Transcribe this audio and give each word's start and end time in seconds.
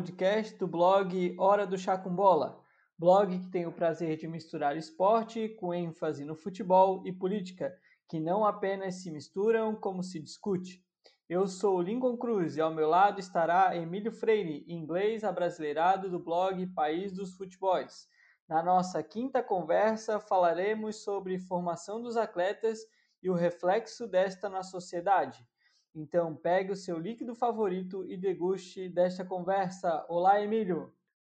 Podcast 0.00 0.56
do 0.56 0.66
blog 0.66 1.36
Hora 1.38 1.66
do 1.66 1.76
Chá 1.76 1.98
com 1.98 2.08
Bola, 2.08 2.58
blog 2.98 3.38
que 3.38 3.50
tem 3.50 3.66
o 3.66 3.72
prazer 3.72 4.16
de 4.16 4.26
misturar 4.26 4.74
esporte 4.74 5.50
com 5.50 5.74
ênfase 5.74 6.24
no 6.24 6.34
futebol 6.34 7.02
e 7.06 7.12
política, 7.12 7.70
que 8.08 8.18
não 8.18 8.46
apenas 8.46 9.02
se 9.02 9.10
misturam, 9.10 9.76
como 9.76 10.02
se 10.02 10.18
discute. 10.18 10.82
Eu 11.28 11.46
sou 11.46 11.82
Lincoln 11.82 12.16
Cruz 12.16 12.56
e 12.56 12.62
ao 12.62 12.74
meu 12.74 12.88
lado 12.88 13.20
estará 13.20 13.76
Emílio 13.76 14.10
Freire, 14.10 14.64
inglês 14.66 15.22
abrasileirado 15.22 16.08
do 16.08 16.18
blog 16.18 16.66
País 16.68 17.12
dos 17.12 17.36
Futebols. 17.36 18.08
Na 18.48 18.62
nossa 18.62 19.02
quinta 19.02 19.42
conversa 19.42 20.18
falaremos 20.18 21.04
sobre 21.04 21.38
formação 21.38 22.00
dos 22.00 22.16
atletas 22.16 22.78
e 23.22 23.28
o 23.28 23.34
reflexo 23.34 24.08
desta 24.08 24.48
na 24.48 24.62
sociedade. 24.62 25.46
Então, 25.94 26.36
pegue 26.36 26.72
o 26.72 26.76
seu 26.76 26.98
líquido 26.98 27.34
favorito 27.34 28.04
e 28.08 28.16
deguste 28.16 28.88
desta 28.88 29.24
conversa. 29.24 30.04
Olá, 30.08 30.40
Emílio. 30.42 30.94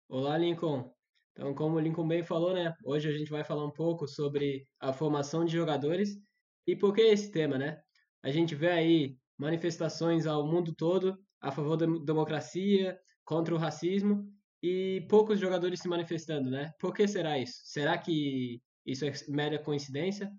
Olá, 0.08 0.36
Lincoln. 0.36 0.92
Então, 1.32 1.54
como 1.54 1.76
o 1.76 1.80
Lincoln 1.80 2.06
bem 2.06 2.22
falou, 2.22 2.52
né? 2.52 2.74
Hoje 2.84 3.08
a 3.08 3.16
gente 3.16 3.30
vai 3.30 3.42
falar 3.42 3.64
um 3.64 3.70
pouco 3.70 4.06
sobre 4.06 4.68
a 4.78 4.92
formação 4.92 5.44
de 5.44 5.52
jogadores 5.52 6.18
e 6.66 6.76
por 6.76 6.92
que 6.92 7.00
esse 7.00 7.30
tema, 7.32 7.56
né? 7.56 7.80
A 8.22 8.30
gente 8.30 8.54
vê 8.54 8.70
aí 8.70 9.16
manifestações 9.38 10.26
ao 10.26 10.46
mundo 10.46 10.74
todo 10.74 11.18
a 11.40 11.50
favor 11.50 11.76
da 11.76 11.86
democracia, 11.86 12.98
contra 13.24 13.54
o 13.54 13.58
racismo 13.58 14.24
e 14.62 15.04
poucos 15.08 15.40
jogadores 15.40 15.80
se 15.80 15.88
manifestando, 15.88 16.50
né? 16.50 16.70
Por 16.78 16.92
que 16.94 17.08
será 17.08 17.38
isso? 17.38 17.60
Será 17.64 17.96
que 17.98 18.60
isso 18.84 19.04
é 19.04 19.12
mera 19.28 19.58
coincidência? 19.58 20.30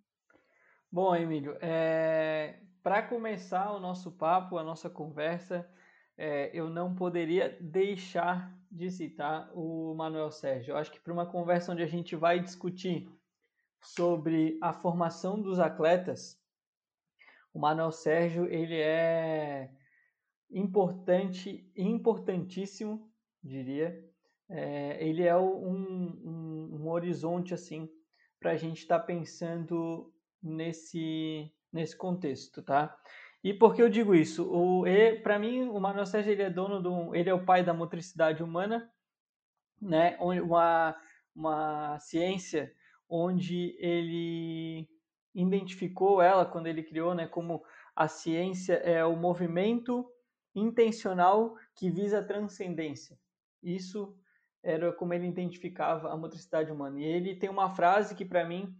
Bom, 0.94 1.16
Emílio, 1.16 1.58
é... 1.60 2.60
Para 2.84 3.02
começar 3.02 3.74
o 3.74 3.80
nosso 3.80 4.12
papo, 4.12 4.60
a 4.60 4.64
nossa 4.64 4.92
conversa, 4.92 5.68
é, 6.16 6.52
eu 6.54 6.70
não 6.70 6.94
poderia 6.94 7.58
deixar 7.60 8.56
de 8.70 8.92
citar 8.92 9.50
o 9.56 9.96
Manuel 9.96 10.30
Sérgio. 10.30 10.74
Eu 10.74 10.78
acho 10.78 10.92
que 10.92 11.00
para 11.00 11.12
uma 11.12 11.26
conversa 11.26 11.72
onde 11.72 11.82
a 11.82 11.88
gente 11.88 12.16
vai 12.16 12.40
discutir 12.40 13.10
sobre 13.82 14.60
a 14.62 14.72
formação 14.72 15.42
dos 15.42 15.60
atletas, 15.60 16.40
o 17.52 17.58
Manuel 17.58 17.92
Sérgio 17.92 18.46
ele 18.46 18.80
é 18.80 19.72
importante, 20.52 21.68
importantíssimo, 21.76 23.12
diria. 23.44 24.00
É, 24.48 25.04
ele 25.04 25.24
é 25.24 25.36
um, 25.36 25.74
um, 25.74 26.82
um 26.84 26.88
horizonte 26.88 27.52
assim 27.52 27.90
para 28.40 28.52
a 28.52 28.58
gente 28.58 28.78
estar 28.78 29.00
tá 29.00 29.06
pensando 29.06 30.14
nesse 30.44 31.52
nesse 31.72 31.98
contexto, 31.98 32.62
tá? 32.62 32.96
E 33.44 33.54
por 33.54 33.74
que 33.76 33.82
eu 33.82 33.90
digo 33.90 34.14
isso? 34.14 34.44
O 34.52 34.84
para 35.24 35.40
mim, 35.40 35.68
o 35.70 35.80
Manuel 35.80 36.06
Sérgio 36.06 36.32
ele 36.32 36.44
é 36.44 36.50
dono 36.50 36.82
do, 36.82 37.16
ele 37.16 37.30
é 37.30 37.34
o 37.34 37.46
pai 37.46 37.64
da 37.64 37.74
motricidade 37.74 38.44
humana, 38.44 38.92
né? 39.82 40.18
Uma 40.20 40.96
uma 41.36 41.98
ciência 42.00 42.72
onde 43.10 43.76
ele 43.80 44.88
identificou 45.34 46.22
ela 46.22 46.46
quando 46.46 46.68
ele 46.68 46.84
criou, 46.84 47.16
né, 47.16 47.28
como 47.28 47.64
a 47.96 48.08
ciência 48.08 48.76
é 48.76 49.04
o 49.04 49.16
movimento 49.16 50.08
intencional 50.56 51.56
que 51.76 51.90
visa 51.90 52.20
a 52.20 52.24
transcendência. 52.24 53.18
Isso 53.62 54.16
era 54.62 54.94
como 54.94 55.14
ele 55.14 55.28
identificava 55.28 56.12
a 56.12 56.18
motricidade 56.18 56.72
humana. 56.72 57.00
E 57.00 57.04
ele 57.04 57.36
tem 57.36 57.50
uma 57.50 57.70
frase 57.70 58.16
que 58.16 58.24
para 58.24 58.46
mim 58.46 58.76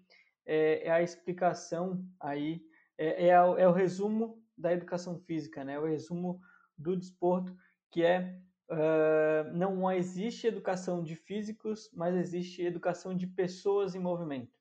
é, 0.46 0.88
é, 0.88 0.92
a 0.92 1.02
explicação 1.02 2.06
aí 2.20 2.62
é, 2.98 3.28
é, 3.28 3.42
o, 3.42 3.58
é 3.58 3.68
o 3.68 3.72
resumo 3.72 4.42
da 4.58 4.74
educação 4.74 5.20
física, 5.20 5.64
né? 5.64 5.80
o 5.80 5.86
resumo 5.86 6.40
do 6.78 6.96
desporto, 6.96 7.56
que 7.90 8.04
é 8.04 8.40
uh, 8.70 9.52
não 9.54 9.92
existe 9.92 10.48
educação 10.48 11.04
de 11.04 11.16
físicos, 11.16 11.90
mas 11.94 12.16
existe 12.16 12.62
educação 12.62 13.16
de 13.16 13.28
pessoas 13.28 13.96
em 13.96 14.00
movimento. 14.00 14.58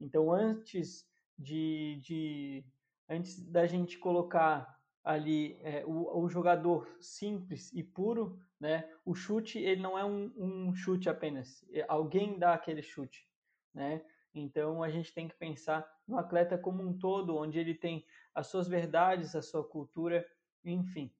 Então, 0.00 0.32
antes 0.32 1.06
de, 1.38 1.98
de 2.02 2.64
antes 3.08 3.40
da 3.50 3.66
gente 3.66 3.98
colocar 3.98 4.76
ali 5.04 5.56
é, 5.62 5.84
o, 5.86 6.24
o, 6.24 6.28
jogador 6.28 6.88
simples 7.00 7.72
e 7.72 7.82
puro, 7.82 8.40
né? 8.58 8.90
O 9.04 9.14
chute 9.14 9.58
ele 9.58 9.80
não 9.80 9.96
é 9.96 10.04
um, 10.04 10.32
um 10.36 10.74
chute 10.74 11.08
apenas, 11.08 11.64
é, 11.70 11.84
alguém 11.88 12.38
dá 12.38 12.54
aquele 12.54 12.82
chute, 12.82 13.28
né? 13.72 14.04
Então 14.40 14.82
a 14.82 14.90
gente 14.90 15.12
tem 15.12 15.28
que 15.28 15.34
pensar 15.34 15.86
no 16.06 16.18
atleta 16.18 16.58
como 16.58 16.82
um 16.82 16.96
todo, 16.96 17.36
onde 17.36 17.58
ele 17.58 17.74
tem 17.74 18.04
as 18.34 18.48
suas 18.48 18.68
verdades, 18.68 19.34
a 19.34 19.42
sua 19.42 19.64
cultura, 19.64 20.26
enfim. 20.64 21.12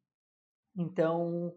Então, 0.77 1.57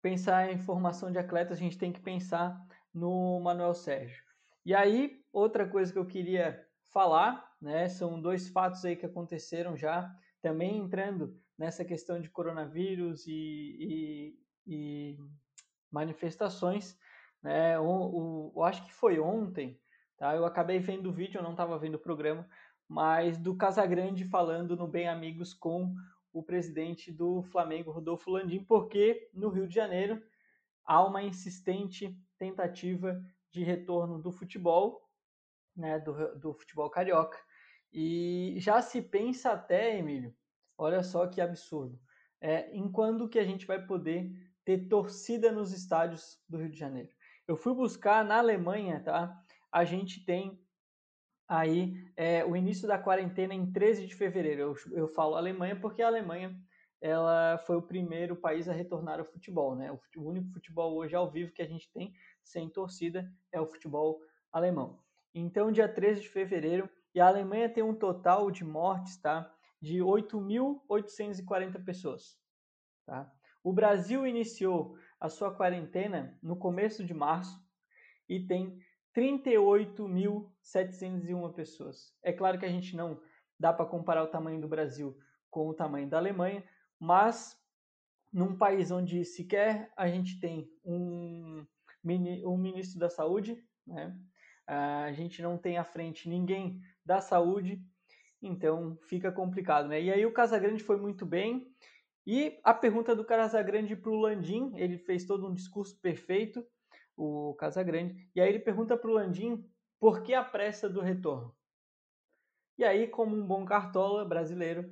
pensar 0.00 0.50
em 0.52 0.58
formação 0.58 1.10
de 1.10 1.18
atletas, 1.18 1.58
a 1.58 1.60
gente 1.60 1.76
tem 1.76 1.92
que 1.92 2.00
pensar 2.00 2.56
no 2.94 3.40
Manuel 3.40 3.74
Sérgio. 3.74 4.22
E 4.64 4.74
aí, 4.74 5.24
outra 5.32 5.68
coisa 5.68 5.92
que 5.92 5.98
eu 5.98 6.06
queria 6.06 6.64
falar, 6.84 7.56
né, 7.60 7.88
são 7.88 8.20
dois 8.20 8.48
fatos 8.48 8.84
aí 8.84 8.96
que 8.96 9.06
aconteceram 9.06 9.76
já, 9.76 10.14
também 10.40 10.78
entrando 10.78 11.36
nessa 11.56 11.84
questão 11.84 12.20
de 12.20 12.30
coronavírus 12.30 13.26
e, 13.26 13.76
e, 13.80 14.38
e 14.66 15.18
manifestações, 15.90 16.96
né, 17.42 17.78
o, 17.80 18.52
eu 18.54 18.62
acho 18.62 18.84
que 18.84 18.92
foi 18.92 19.18
ontem, 19.18 19.80
Tá? 20.18 20.34
Eu 20.34 20.44
acabei 20.44 20.80
vendo 20.80 21.08
o 21.08 21.12
vídeo, 21.12 21.38
eu 21.38 21.42
não 21.42 21.52
estava 21.52 21.78
vendo 21.78 21.94
o 21.94 22.00
programa, 22.00 22.46
mas 22.88 23.38
do 23.38 23.56
Casagrande 23.56 24.24
falando 24.24 24.76
no 24.76 24.88
Bem 24.88 25.08
Amigos 25.08 25.54
com 25.54 25.94
o 26.32 26.42
presidente 26.42 27.12
do 27.12 27.42
Flamengo, 27.44 27.92
Rodolfo 27.92 28.30
Landim, 28.30 28.64
porque 28.64 29.30
no 29.32 29.48
Rio 29.48 29.68
de 29.68 29.74
Janeiro 29.74 30.20
há 30.84 31.04
uma 31.04 31.22
insistente 31.22 32.18
tentativa 32.36 33.22
de 33.50 33.62
retorno 33.62 34.20
do 34.20 34.32
futebol, 34.32 35.08
né, 35.76 35.98
do, 36.00 36.36
do 36.36 36.52
futebol 36.52 36.90
carioca. 36.90 37.38
E 37.92 38.56
já 38.58 38.82
se 38.82 39.00
pensa 39.00 39.52
até, 39.52 39.98
Emílio, 39.98 40.34
olha 40.76 41.02
só 41.02 41.26
que 41.26 41.40
absurdo, 41.40 41.98
é, 42.40 42.70
em 42.74 42.90
quando 42.90 43.28
que 43.28 43.38
a 43.38 43.44
gente 43.44 43.66
vai 43.66 43.84
poder 43.86 44.30
ter 44.64 44.88
torcida 44.88 45.52
nos 45.52 45.72
estádios 45.72 46.42
do 46.48 46.58
Rio 46.58 46.70
de 46.70 46.78
Janeiro. 46.78 47.10
Eu 47.46 47.56
fui 47.56 47.72
buscar 47.72 48.24
na 48.24 48.38
Alemanha, 48.38 49.00
tá? 49.00 49.42
A 49.72 49.84
gente 49.84 50.24
tem 50.24 50.58
aí 51.48 51.94
é, 52.16 52.44
o 52.44 52.54
início 52.54 52.86
da 52.86 52.98
quarentena 52.98 53.54
em 53.54 53.70
13 53.70 54.06
de 54.06 54.14
fevereiro. 54.14 54.60
Eu, 54.60 54.76
eu 54.92 55.08
falo 55.08 55.34
Alemanha 55.34 55.78
porque 55.80 56.02
a 56.02 56.06
Alemanha 56.06 56.54
ela 57.00 57.58
foi 57.58 57.76
o 57.76 57.82
primeiro 57.82 58.36
país 58.36 58.68
a 58.68 58.72
retornar 58.72 59.18
ao 59.18 59.24
futebol, 59.24 59.76
né? 59.76 59.90
O, 59.92 60.00
o, 60.16 60.28
único 60.28 60.50
futebol 60.50 60.96
hoje 60.96 61.14
ao 61.14 61.30
vivo 61.30 61.52
que 61.52 61.62
a 61.62 61.66
gente 61.66 61.90
tem 61.92 62.12
sem 62.42 62.68
torcida 62.68 63.30
é 63.52 63.60
o 63.60 63.66
futebol 63.66 64.20
alemão. 64.52 65.00
Então, 65.34 65.70
dia 65.70 65.88
13 65.88 66.22
de 66.22 66.28
fevereiro, 66.28 66.90
e 67.14 67.20
a 67.20 67.28
Alemanha 67.28 67.68
tem 67.68 67.82
um 67.82 67.94
total 67.94 68.50
de 68.50 68.64
mortes, 68.64 69.16
tá? 69.16 69.52
De 69.80 69.98
8.840 69.98 71.84
pessoas, 71.84 72.36
tá? 73.06 73.32
O 73.62 73.72
Brasil 73.72 74.26
iniciou 74.26 74.96
a 75.20 75.28
sua 75.28 75.54
quarentena 75.54 76.36
no 76.42 76.56
começo 76.56 77.04
de 77.04 77.14
março 77.14 77.60
e 78.28 78.44
tem 78.46 78.78
38.701 79.14 81.54
pessoas. 81.54 82.14
É 82.22 82.32
claro 82.32 82.58
que 82.58 82.64
a 82.64 82.70
gente 82.70 82.96
não 82.96 83.20
dá 83.58 83.72
para 83.72 83.86
comparar 83.86 84.22
o 84.22 84.28
tamanho 84.28 84.60
do 84.60 84.68
Brasil 84.68 85.18
com 85.50 85.68
o 85.68 85.74
tamanho 85.74 86.08
da 86.08 86.18
Alemanha, 86.18 86.62
mas 86.98 87.58
num 88.32 88.56
país 88.56 88.90
onde 88.90 89.24
sequer 89.24 89.90
a 89.96 90.08
gente 90.08 90.38
tem 90.38 90.70
um, 90.84 91.66
um 92.04 92.56
ministro 92.56 92.98
da 92.98 93.08
saúde, 93.08 93.62
né? 93.86 94.16
a 94.66 95.12
gente 95.12 95.40
não 95.40 95.56
tem 95.56 95.78
à 95.78 95.84
frente 95.84 96.28
ninguém 96.28 96.80
da 97.04 97.20
saúde, 97.20 97.82
então 98.42 98.98
fica 99.08 99.32
complicado. 99.32 99.88
Né? 99.88 100.02
E 100.02 100.12
aí 100.12 100.26
o 100.26 100.32
Casagrande 100.32 100.84
foi 100.84 100.98
muito 100.98 101.24
bem, 101.24 101.72
e 102.26 102.60
a 102.62 102.74
pergunta 102.74 103.16
do 103.16 103.24
Casagrande 103.24 103.96
para 103.96 104.10
o 104.10 104.20
Landim, 104.20 104.72
ele 104.76 104.98
fez 104.98 105.24
todo 105.24 105.48
um 105.48 105.54
discurso 105.54 105.98
perfeito, 105.98 106.62
o 107.18 107.54
Casagrande. 107.54 108.30
E 108.34 108.40
aí 108.40 108.48
ele 108.48 108.60
pergunta 108.60 108.96
para 108.96 109.10
o 109.10 109.14
Landim 109.14 109.68
por 109.98 110.22
que 110.22 110.32
a 110.32 110.44
pressa 110.44 110.88
do 110.88 111.00
retorno. 111.00 111.52
E 112.78 112.84
aí, 112.84 113.08
como 113.08 113.34
um 113.34 113.44
bom 113.44 113.64
cartola 113.64 114.24
brasileiro, 114.24 114.88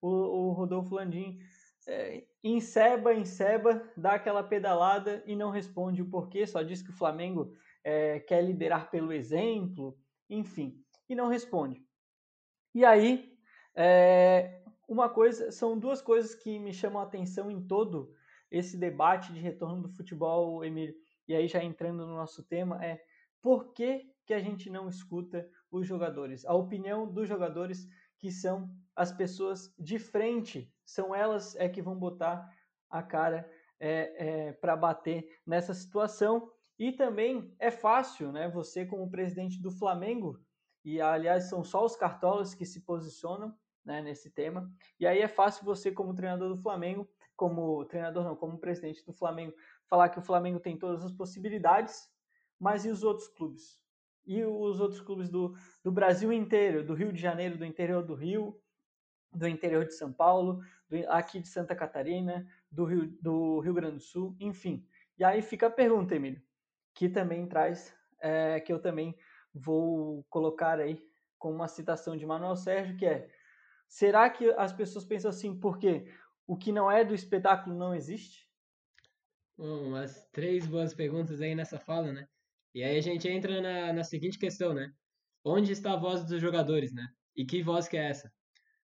o, 0.00 0.08
o 0.08 0.52
Rodolfo 0.52 0.94
Landim 0.94 1.40
é, 1.88 2.24
enceba, 2.44 3.12
enceba, 3.12 3.82
dá 3.96 4.12
aquela 4.12 4.44
pedalada 4.44 5.22
e 5.26 5.34
não 5.34 5.50
responde 5.50 6.00
o 6.00 6.08
porquê, 6.08 6.46
só 6.46 6.62
diz 6.62 6.80
que 6.80 6.90
o 6.90 6.96
Flamengo 6.96 7.52
é, 7.82 8.20
quer 8.20 8.42
liderar 8.42 8.88
pelo 8.88 9.12
exemplo, 9.12 9.98
enfim, 10.30 10.80
e 11.08 11.16
não 11.16 11.26
responde. 11.26 11.84
E 12.72 12.84
aí, 12.84 13.36
é, 13.74 14.62
uma 14.88 15.08
coisa, 15.08 15.50
são 15.50 15.76
duas 15.76 16.00
coisas 16.00 16.36
que 16.36 16.56
me 16.60 16.72
chamam 16.72 17.00
a 17.00 17.04
atenção 17.04 17.50
em 17.50 17.66
todo 17.66 18.14
esse 18.48 18.76
debate 18.76 19.32
de 19.32 19.40
retorno 19.40 19.82
do 19.82 19.88
futebol, 19.88 20.64
Emílio 20.64 20.94
e 21.26 21.34
aí 21.34 21.48
já 21.48 21.62
entrando 21.62 22.06
no 22.06 22.14
nosso 22.14 22.42
tema, 22.42 22.84
é 22.84 23.02
por 23.42 23.72
que, 23.72 24.10
que 24.26 24.34
a 24.34 24.40
gente 24.40 24.70
não 24.70 24.88
escuta 24.88 25.48
os 25.70 25.86
jogadores? 25.86 26.44
A 26.46 26.54
opinião 26.54 27.10
dos 27.10 27.28
jogadores 27.28 27.86
que 28.18 28.30
são 28.30 28.70
as 28.96 29.12
pessoas 29.12 29.74
de 29.78 29.98
frente, 29.98 30.72
são 30.84 31.14
elas 31.14 31.54
é 31.56 31.68
que 31.68 31.82
vão 31.82 31.98
botar 31.98 32.48
a 32.88 33.02
cara 33.02 33.50
é, 33.78 34.46
é, 34.48 34.52
para 34.52 34.76
bater 34.76 35.28
nessa 35.46 35.74
situação. 35.74 36.50
E 36.78 36.92
também 36.92 37.54
é 37.58 37.70
fácil, 37.70 38.32
né? 38.32 38.48
Você, 38.48 38.86
como 38.86 39.10
presidente 39.10 39.60
do 39.60 39.70
Flamengo, 39.70 40.40
e 40.84 41.00
aliás 41.00 41.44
são 41.44 41.62
só 41.62 41.84
os 41.84 41.96
cartolas 41.96 42.54
que 42.54 42.64
se 42.64 42.80
posicionam 42.80 43.54
né, 43.84 44.00
nesse 44.00 44.30
tema. 44.30 44.70
E 44.98 45.06
aí 45.06 45.20
é 45.20 45.28
fácil 45.28 45.64
você, 45.64 45.92
como 45.92 46.14
treinador 46.14 46.48
do 46.48 46.62
Flamengo, 46.62 47.08
como 47.36 47.84
treinador 47.84 48.24
não, 48.24 48.36
como 48.36 48.58
presidente 48.58 49.04
do 49.04 49.12
Flamengo, 49.12 49.54
falar 49.88 50.08
que 50.08 50.18
o 50.18 50.22
Flamengo 50.22 50.60
tem 50.60 50.76
todas 50.76 51.04
as 51.04 51.12
possibilidades, 51.12 52.08
mas 52.58 52.84
e 52.84 52.90
os 52.90 53.02
outros 53.02 53.28
clubes? 53.28 53.80
E 54.26 54.42
os 54.44 54.80
outros 54.80 55.00
clubes 55.00 55.28
do, 55.28 55.54
do 55.82 55.92
Brasil 55.92 56.32
inteiro, 56.32 56.84
do 56.84 56.94
Rio 56.94 57.12
de 57.12 57.20
Janeiro, 57.20 57.58
do 57.58 57.64
interior 57.64 58.02
do 58.02 58.14
Rio, 58.14 58.58
do 59.32 59.46
interior 59.46 59.84
de 59.84 59.94
São 59.94 60.12
Paulo, 60.12 60.60
do, 60.88 60.96
aqui 61.10 61.40
de 61.40 61.48
Santa 61.48 61.74
Catarina, 61.74 62.46
do 62.70 62.84
Rio, 62.84 63.06
do 63.20 63.60
Rio 63.60 63.74
Grande 63.74 63.96
do 63.96 64.02
Sul, 64.02 64.34
enfim. 64.40 64.86
E 65.18 65.24
aí 65.24 65.42
fica 65.42 65.66
a 65.66 65.70
pergunta, 65.70 66.14
Emílio, 66.14 66.42
que 66.94 67.08
também 67.08 67.46
traz, 67.46 67.94
é, 68.20 68.60
que 68.60 68.72
eu 68.72 68.80
também 68.80 69.16
vou 69.52 70.24
colocar 70.30 70.80
aí 70.80 70.98
com 71.38 71.52
uma 71.52 71.68
citação 71.68 72.16
de 72.16 72.24
Manuel 72.24 72.56
Sérgio, 72.56 72.96
que 72.96 73.06
é 73.06 73.28
Será 73.94 74.28
que 74.28 74.50
as 74.52 74.72
pessoas 74.72 75.04
pensam 75.04 75.30
assim 75.30 75.56
porque 75.56 76.10
o 76.46 76.56
que 76.56 76.72
não 76.72 76.90
é 76.90 77.04
do 77.04 77.14
espetáculo 77.14 77.76
não 77.76 77.94
existe? 77.94 78.48
Umas 79.56 80.26
três 80.32 80.66
boas 80.66 80.94
perguntas 80.94 81.40
aí 81.40 81.54
nessa 81.54 81.78
fala, 81.78 82.12
né? 82.12 82.26
E 82.74 82.82
aí 82.82 82.98
a 82.98 83.00
gente 83.00 83.28
entra 83.28 83.60
na, 83.60 83.92
na 83.92 84.04
seguinte 84.04 84.38
questão, 84.38 84.74
né? 84.74 84.90
Onde 85.44 85.72
está 85.72 85.92
a 85.92 85.96
voz 85.96 86.24
dos 86.24 86.40
jogadores, 86.40 86.92
né? 86.92 87.06
E 87.36 87.44
que 87.44 87.62
voz 87.62 87.86
que 87.86 87.96
é 87.96 88.08
essa? 88.10 88.32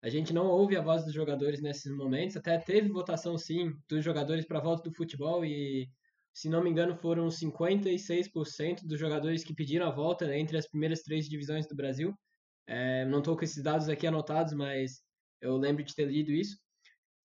A 0.02 0.10
gente 0.10 0.34
não 0.34 0.48
ouve 0.48 0.76
a 0.76 0.82
voz 0.82 1.06
dos 1.06 1.14
jogadores 1.14 1.62
nesses 1.62 1.92
momentos, 1.96 2.36
até 2.36 2.58
teve 2.58 2.90
votação 2.90 3.38
sim 3.38 3.74
dos 3.88 4.04
jogadores 4.04 4.46
para 4.46 4.60
volta 4.60 4.90
do 4.90 4.96
futebol 4.96 5.46
e 5.46 5.90
se 6.34 6.50
não 6.50 6.64
me 6.64 6.70
engano 6.70 6.96
foram 6.96 7.30
56% 7.30 8.86
dos 8.86 9.00
jogadores 9.00 9.44
que 9.44 9.54
pediram 9.54 9.88
a 9.88 9.92
volta 9.92 10.36
entre 10.36 10.58
as 10.58 10.68
primeiras 10.68 11.04
três 11.04 11.30
divisões 11.30 11.68
do 11.68 11.76
Brasil. 11.76 12.14
É, 12.68 13.06
não 13.06 13.20
estou 13.20 13.38
com 13.38 13.44
esses 13.44 13.62
dados 13.62 13.88
aqui 13.88 14.08
anotados, 14.08 14.54
mas 14.54 15.02
eu 15.40 15.56
lembro 15.58 15.84
de 15.84 15.94
ter 15.94 16.06
lido 16.06 16.32
isso. 16.32 16.58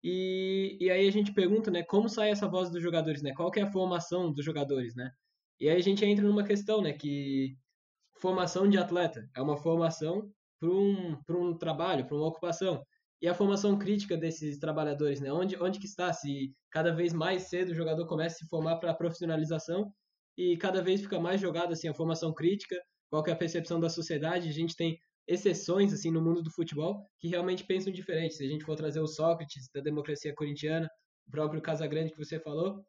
E, 0.08 0.78
e 0.80 0.88
aí 0.88 1.08
a 1.08 1.10
gente 1.10 1.32
pergunta, 1.32 1.68
né, 1.68 1.82
como 1.82 2.08
sai 2.08 2.30
essa 2.30 2.46
voz 2.46 2.70
dos 2.70 2.80
jogadores, 2.80 3.22
né? 3.22 3.32
Qual 3.34 3.50
que 3.50 3.58
é 3.58 3.64
a 3.64 3.72
formação 3.72 4.32
dos 4.32 4.44
jogadores, 4.44 4.94
né? 4.94 5.10
E 5.58 5.68
aí 5.68 5.76
a 5.76 5.82
gente 5.82 6.04
entra 6.04 6.24
numa 6.24 6.44
questão, 6.44 6.80
né, 6.80 6.92
que 6.92 7.56
formação 8.20 8.68
de 8.68 8.78
atleta 8.78 9.28
é 9.34 9.42
uma 9.42 9.56
formação 9.56 10.30
para 10.60 10.70
um, 10.70 11.18
um 11.28 11.58
trabalho, 11.58 12.06
para 12.06 12.16
uma 12.16 12.28
ocupação. 12.28 12.84
E 13.20 13.26
a 13.26 13.34
formação 13.34 13.76
crítica 13.76 14.16
desses 14.16 14.58
trabalhadores, 14.60 15.20
né? 15.20 15.32
Onde, 15.32 15.60
onde 15.60 15.80
que 15.80 15.86
está? 15.86 16.12
Se 16.12 16.54
cada 16.70 16.94
vez 16.94 17.12
mais 17.12 17.48
cedo 17.48 17.70
o 17.72 17.74
jogador 17.74 18.06
começa 18.06 18.36
a 18.36 18.38
se 18.38 18.48
formar 18.48 18.76
para 18.76 18.92
a 18.92 18.94
profissionalização 18.94 19.92
e 20.38 20.56
cada 20.56 20.80
vez 20.82 21.00
fica 21.00 21.18
mais 21.18 21.40
jogada 21.40 21.72
assim 21.72 21.88
a 21.88 21.94
formação 21.94 22.32
crítica, 22.32 22.76
qual 23.10 23.24
que 23.24 23.30
é 23.30 23.32
a 23.32 23.36
percepção 23.36 23.80
da 23.80 23.90
sociedade? 23.90 24.48
A 24.48 24.52
gente 24.52 24.76
tem 24.76 24.96
exceções 25.26 25.92
assim 25.92 26.10
no 26.10 26.22
mundo 26.22 26.42
do 26.42 26.50
futebol 26.50 27.04
que 27.18 27.28
realmente 27.28 27.64
pensam 27.64 27.92
diferente. 27.92 28.34
Se 28.34 28.44
a 28.44 28.48
gente 28.48 28.64
for 28.64 28.76
trazer 28.76 29.00
o 29.00 29.06
Sócrates 29.06 29.68
da 29.74 29.80
democracia 29.80 30.34
corintiana, 30.34 30.88
o 31.26 31.30
próprio 31.30 31.60
Casagrande 31.60 32.12
que 32.12 32.18
você 32.18 32.38
falou, 32.38 32.84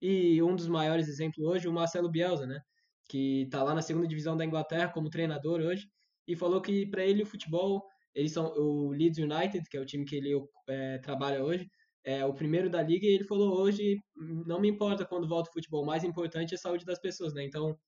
e 0.00 0.42
um 0.42 0.56
dos 0.56 0.66
maiores 0.66 1.08
exemplos 1.08 1.46
hoje, 1.46 1.68
o 1.68 1.72
Marcelo 1.72 2.10
Bielsa, 2.10 2.46
né? 2.46 2.60
Que 3.08 3.42
está 3.42 3.62
lá 3.62 3.74
na 3.74 3.82
segunda 3.82 4.06
divisão 4.06 4.36
da 4.36 4.44
Inglaterra 4.44 4.88
como 4.88 5.10
treinador 5.10 5.60
hoje 5.60 5.88
e 6.26 6.34
falou 6.34 6.60
que 6.60 6.86
para 6.86 7.04
ele 7.04 7.22
o 7.22 7.26
futebol, 7.26 7.84
eles 8.14 8.32
são 8.32 8.52
o 8.56 8.90
Leeds 8.90 9.18
United, 9.18 9.68
que 9.68 9.76
é 9.76 9.80
o 9.80 9.86
time 9.86 10.04
que 10.04 10.16
ele 10.16 10.32
é, 10.68 10.98
trabalha 10.98 11.44
hoje, 11.44 11.68
é 12.04 12.24
o 12.24 12.34
primeiro 12.34 12.68
da 12.68 12.82
liga 12.82 13.06
e 13.06 13.10
ele 13.10 13.24
falou 13.24 13.60
hoje 13.60 13.96
não 14.16 14.60
me 14.60 14.68
importa 14.68 15.04
quando 15.04 15.28
volta 15.28 15.50
o 15.50 15.52
futebol, 15.52 15.82
o 15.82 15.86
mais 15.86 16.02
importante 16.02 16.52
é 16.52 16.56
a 16.56 16.58
saúde 16.58 16.84
das 16.84 16.98
pessoas, 16.98 17.32
né? 17.32 17.44
Então 17.44 17.78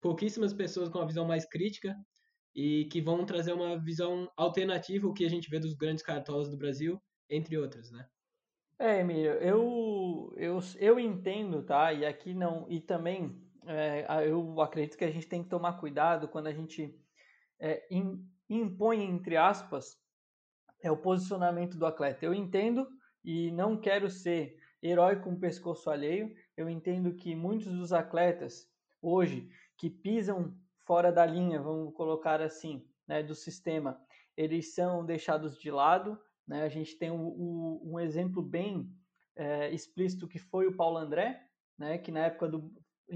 pouquíssimas 0.00 0.52
pessoas 0.52 0.88
com 0.88 0.98
uma 0.98 1.06
visão 1.06 1.26
mais 1.26 1.44
crítica 1.48 1.96
e 2.56 2.86
que 2.86 3.02
vão 3.02 3.26
trazer 3.26 3.52
uma 3.52 3.78
visão 3.78 4.32
alternativa 4.34 5.06
ao 5.06 5.12
que 5.12 5.26
a 5.26 5.28
gente 5.28 5.50
vê 5.50 5.60
dos 5.60 5.74
grandes 5.74 6.02
cartolas 6.02 6.48
do 6.48 6.56
Brasil, 6.56 6.98
entre 7.28 7.58
outras, 7.58 7.92
né? 7.92 8.08
É, 8.78 9.00
Emílio, 9.00 9.32
eu, 9.32 10.34
eu, 10.38 10.58
eu 10.78 10.98
entendo, 10.98 11.62
tá? 11.62 11.92
E 11.92 12.06
aqui 12.06 12.32
não. 12.32 12.66
E 12.70 12.80
também 12.80 13.38
é, 13.66 14.06
eu 14.26 14.58
acredito 14.62 14.96
que 14.96 15.04
a 15.04 15.10
gente 15.10 15.28
tem 15.28 15.42
que 15.42 15.50
tomar 15.50 15.74
cuidado 15.74 16.28
quando 16.28 16.46
a 16.46 16.52
gente 16.52 16.98
é, 17.60 17.86
impõe, 18.48 19.02
entre 19.02 19.36
aspas, 19.36 19.98
é 20.82 20.90
o 20.90 20.96
posicionamento 20.96 21.76
do 21.76 21.84
atleta. 21.84 22.24
Eu 22.24 22.32
entendo 22.32 22.88
e 23.22 23.50
não 23.50 23.78
quero 23.78 24.08
ser 24.08 24.58
herói 24.82 25.16
com 25.16 25.32
o 25.32 25.40
pescoço 25.40 25.90
alheio. 25.90 26.34
Eu 26.56 26.70
entendo 26.70 27.14
que 27.14 27.34
muitos 27.34 27.70
dos 27.70 27.92
atletas 27.92 28.66
hoje 29.02 29.50
que 29.76 29.90
pisam 29.90 30.56
fora 30.86 31.10
da 31.12 31.26
linha, 31.26 31.60
vamos 31.60 31.92
colocar 31.94 32.40
assim, 32.40 32.88
né, 33.06 33.22
do 33.22 33.34
sistema, 33.34 34.00
eles 34.36 34.74
são 34.74 35.04
deixados 35.04 35.58
de 35.58 35.70
lado. 35.70 36.18
Né? 36.46 36.62
A 36.62 36.68
gente 36.68 36.96
tem 36.96 37.10
o, 37.10 37.16
o, 37.16 37.92
um 37.92 38.00
exemplo 38.00 38.40
bem 38.40 38.88
é, 39.34 39.70
explícito 39.70 40.28
que 40.28 40.38
foi 40.38 40.66
o 40.66 40.76
Paulo 40.76 40.96
André, 40.96 41.42
né, 41.76 41.98
que 41.98 42.10
na 42.10 42.20
época 42.20 42.48
do 42.48 42.72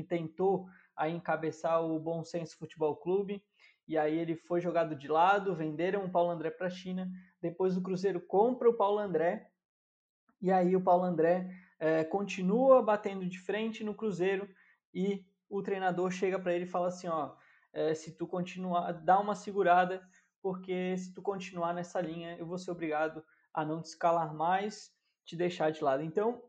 tentou 0.07 0.69
aí 0.97 1.13
encabeçar 1.13 1.83
o 1.83 1.99
Bom 1.99 2.23
Senso 2.23 2.57
Futebol 2.57 2.95
Clube, 2.97 3.43
e 3.89 3.99
aí 3.99 4.17
ele 4.17 4.37
foi 4.37 4.61
jogado 4.61 4.95
de 4.95 5.09
lado, 5.09 5.55
venderam 5.55 6.05
o 6.05 6.11
Paulo 6.11 6.31
André 6.31 6.51
para 6.51 6.69
a 6.69 6.71
China, 6.71 7.11
depois 7.41 7.77
o 7.77 7.83
Cruzeiro 7.83 8.21
compra 8.21 8.69
o 8.69 8.77
Paulo 8.77 8.99
André, 8.99 9.51
e 10.41 10.53
aí 10.53 10.77
o 10.77 10.81
Paulo 10.81 11.05
André 11.05 11.51
é, 11.79 12.05
continua 12.05 12.83
batendo 12.83 13.27
de 13.27 13.39
frente 13.41 13.83
no 13.83 13.95
Cruzeiro, 13.95 14.49
e 14.95 15.25
o 15.49 15.63
treinador 15.63 16.11
chega 16.13 16.39
para 16.39 16.55
ele 16.55 16.65
e 16.65 16.69
fala 16.69 16.87
assim, 16.87 17.09
ó, 17.09 17.35
é, 17.73 17.95
se 17.95 18.17
tu 18.17 18.27
continuar, 18.27 18.93
dá 18.93 19.19
uma 19.19 19.35
segurada, 19.35 20.03
porque 20.43 20.97
se 20.97 21.13
tu 21.13 21.23
continuar 21.23 21.75
nessa 21.75 22.01
linha, 22.01 22.37
eu 22.39 22.47
vou 22.47 22.59
ser 22.59 22.71
obrigado 22.71 23.25
a 23.53 23.65
não 23.65 23.83
te 23.83 23.87
escalar 23.87 24.35
mais, 24.35 24.93
te 25.25 25.37
deixar 25.37 25.71
de 25.71 25.83
lado. 25.83 26.03
Então, 26.03 26.43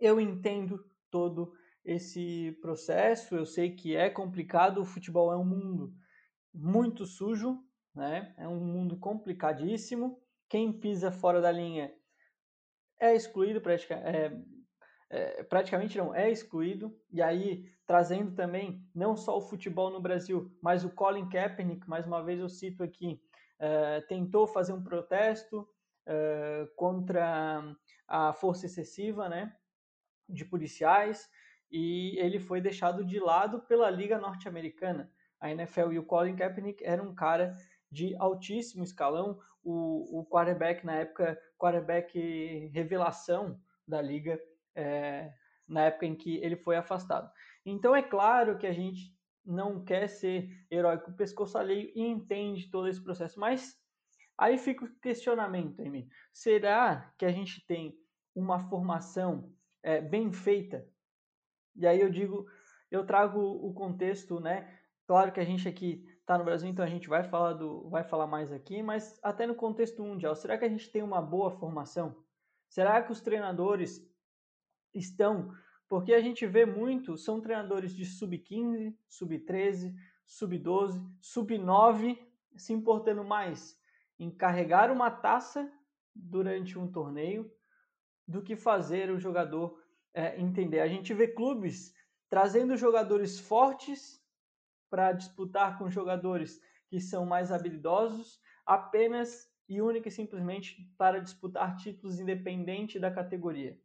eu 0.00 0.20
entendo 0.20 0.84
todo 1.10 1.54
esse 1.84 2.56
processo, 2.60 3.34
eu 3.36 3.44
sei 3.44 3.74
que 3.74 3.96
é 3.96 4.08
complicado, 4.08 4.80
o 4.80 4.84
futebol 4.84 5.32
é 5.32 5.36
um 5.36 5.44
mundo 5.44 5.94
muito 6.54 7.04
sujo, 7.04 7.62
né? 7.94 8.34
É 8.38 8.46
um 8.46 8.60
mundo 8.60 8.96
complicadíssimo. 8.96 10.20
Quem 10.48 10.72
pisa 10.72 11.10
fora 11.10 11.40
da 11.40 11.50
linha 11.50 11.92
é 13.00 13.14
excluído, 13.14 13.60
praticamente, 13.60 14.16
é, 14.16 14.42
é, 15.12 15.42
praticamente 15.42 15.98
não, 15.98 16.14
é 16.14 16.30
excluído. 16.30 16.98
E 17.12 17.20
aí 17.20 17.70
trazendo 17.86 18.34
também 18.34 18.82
não 18.94 19.16
só 19.16 19.36
o 19.36 19.40
futebol 19.42 19.90
no 19.90 20.00
Brasil, 20.00 20.50
mas 20.62 20.84
o 20.84 20.90
Colin 20.90 21.28
Kaepernick, 21.28 21.86
mais 21.88 22.06
uma 22.06 22.24
vez 22.24 22.40
eu 22.40 22.48
cito 22.48 22.82
aqui, 22.82 23.20
uh, 23.60 24.06
tentou 24.08 24.46
fazer 24.46 24.72
um 24.72 24.82
protesto 24.82 25.68
uh, 26.08 26.66
contra 26.74 27.62
a 28.08 28.32
força 28.32 28.64
excessiva 28.64 29.28
né, 29.28 29.54
de 30.26 30.44
policiais 30.44 31.28
e 31.70 32.18
ele 32.18 32.38
foi 32.38 32.62
deixado 32.62 33.04
de 33.04 33.20
lado 33.20 33.60
pela 33.60 33.90
Liga 33.90 34.18
Norte-Americana. 34.18 35.12
A 35.38 35.50
NFL 35.50 35.92
e 35.92 35.98
o 35.98 36.04
Colin 36.04 36.36
Kaepernick 36.36 36.82
era 36.82 37.02
um 37.02 37.14
cara 37.14 37.54
de 37.90 38.16
altíssimo 38.16 38.82
escalão, 38.82 39.38
o, 39.62 40.20
o 40.20 40.26
quarterback 40.26 40.84
na 40.86 40.94
época, 40.94 41.38
quarterback 41.58 42.70
revelação 42.72 43.60
da 43.86 44.00
liga, 44.00 44.40
é, 44.74 45.32
na 45.68 45.84
época 45.84 46.06
em 46.06 46.14
que 46.14 46.36
ele 46.38 46.56
foi 46.56 46.76
afastado. 46.76 47.30
Então 47.64 47.94
é 47.94 48.02
claro 48.02 48.58
que 48.58 48.66
a 48.66 48.72
gente 48.72 49.14
não 49.44 49.84
quer 49.84 50.08
ser 50.08 50.48
herói 50.70 50.98
com 50.98 51.10
o 51.10 51.16
pescoço 51.16 51.58
alheio 51.58 51.90
e 51.94 52.02
entende 52.02 52.70
todo 52.70 52.88
esse 52.88 53.02
processo, 53.02 53.38
mas 53.40 53.76
aí 54.38 54.56
fica 54.58 54.84
o 54.84 54.94
questionamento, 55.00 55.80
Amy. 55.80 56.08
Será 56.32 57.12
que 57.18 57.24
a 57.24 57.32
gente 57.32 57.64
tem 57.66 57.96
uma 58.34 58.58
formação 58.58 59.52
é, 59.82 60.00
bem 60.00 60.32
feita? 60.32 60.86
E 61.74 61.86
aí 61.86 62.00
eu 62.00 62.10
digo, 62.10 62.46
eu 62.90 63.04
trago 63.04 63.40
o 63.40 63.72
contexto, 63.72 64.38
né? 64.38 64.78
Claro 65.06 65.32
que 65.32 65.40
a 65.40 65.44
gente 65.44 65.66
aqui 65.68 66.06
está 66.20 66.38
no 66.38 66.44
Brasil, 66.44 66.68
então 66.68 66.84
a 66.84 66.88
gente 66.88 67.08
vai 67.08 67.24
falar 67.24 67.54
do, 67.54 67.88
vai 67.88 68.04
falar 68.04 68.26
mais 68.26 68.52
aqui, 68.52 68.82
mas 68.82 69.18
até 69.22 69.46
no 69.46 69.54
contexto 69.54 70.02
mundial, 70.02 70.36
será 70.36 70.56
que 70.56 70.64
a 70.64 70.68
gente 70.68 70.90
tem 70.90 71.02
uma 71.02 71.20
boa 71.20 71.50
formação? 71.50 72.22
Será 72.68 73.02
que 73.02 73.10
os 73.10 73.20
treinadores 73.20 74.00
estão 74.94 75.52
porque 75.92 76.14
a 76.14 76.22
gente 76.22 76.46
vê 76.46 76.64
muito, 76.64 77.18
são 77.18 77.38
treinadores 77.38 77.94
de 77.94 78.06
sub-15, 78.06 78.96
sub-13, 79.06 79.94
sub-12, 80.24 81.06
sub-9 81.20 82.18
se 82.56 82.72
importando 82.72 83.22
mais 83.22 83.78
em 84.18 84.30
carregar 84.30 84.90
uma 84.90 85.10
taça 85.10 85.70
durante 86.14 86.78
um 86.78 86.90
torneio 86.90 87.52
do 88.26 88.40
que 88.40 88.56
fazer 88.56 89.10
o 89.10 89.18
jogador 89.18 89.78
é, 90.14 90.40
entender. 90.40 90.80
A 90.80 90.88
gente 90.88 91.12
vê 91.12 91.28
clubes 91.28 91.94
trazendo 92.26 92.74
jogadores 92.74 93.38
fortes 93.38 94.18
para 94.88 95.12
disputar 95.12 95.76
com 95.78 95.90
jogadores 95.90 96.58
que 96.88 97.00
são 97.00 97.26
mais 97.26 97.52
habilidosos, 97.52 98.40
apenas 98.64 99.52
e 99.68 99.82
única 99.82 100.08
e 100.08 100.10
simplesmente 100.10 100.90
para 100.96 101.20
disputar 101.20 101.76
títulos 101.76 102.18
independente 102.18 102.98
da 102.98 103.10
categoria. 103.10 103.78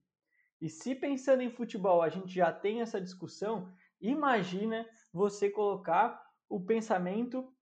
E 0.59 0.69
se 0.69 0.95
pensando 0.95 1.41
em 1.41 1.49
futebol 1.49 2.01
a 2.01 2.09
gente 2.09 2.33
já 2.33 2.51
tem 2.51 2.81
essa 2.81 2.99
discussão, 2.99 3.71
imagina 4.01 4.87
você 5.13 5.49
colocar 5.49 6.21
o 6.49 6.59
pensamento 6.59 7.53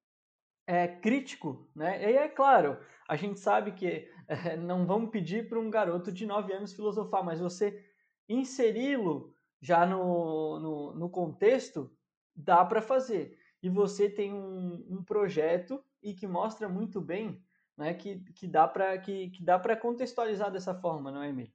é, 0.67 0.87
crítico, 0.87 1.69
né? 1.75 2.11
E 2.11 2.15
é 2.15 2.27
claro, 2.27 2.79
a 3.07 3.15
gente 3.15 3.39
sabe 3.39 3.71
que 3.71 4.09
é, 4.27 4.55
não 4.57 4.85
vamos 4.85 5.11
pedir 5.11 5.47
para 5.47 5.59
um 5.59 5.69
garoto 5.69 6.11
de 6.11 6.25
9 6.25 6.53
anos 6.53 6.73
filosofar, 6.73 7.23
mas 7.23 7.39
você 7.39 7.83
inseri-lo 8.27 9.35
já 9.61 9.85
no, 9.85 10.59
no, 10.59 10.95
no, 10.95 11.09
contexto, 11.09 11.91
dá 12.35 12.63
para 12.65 12.81
fazer. 12.81 13.37
E 13.61 13.69
você 13.69 14.09
tem 14.09 14.33
um, 14.33 14.85
um, 14.89 15.03
projeto 15.03 15.83
e 16.01 16.13
que 16.13 16.27
mostra 16.27 16.69
muito 16.69 17.01
bem 17.01 17.43
né, 17.77 17.93
que, 17.93 18.19
que 18.33 18.47
dá 18.47 18.67
para 18.67 18.97
que, 18.97 19.29
que 19.29 19.43
dá 19.43 19.59
contextualizar 19.75 20.51
dessa 20.51 20.73
forma, 20.75 21.11
não 21.11 21.23
é, 21.23 21.29
Emílio? 21.29 21.54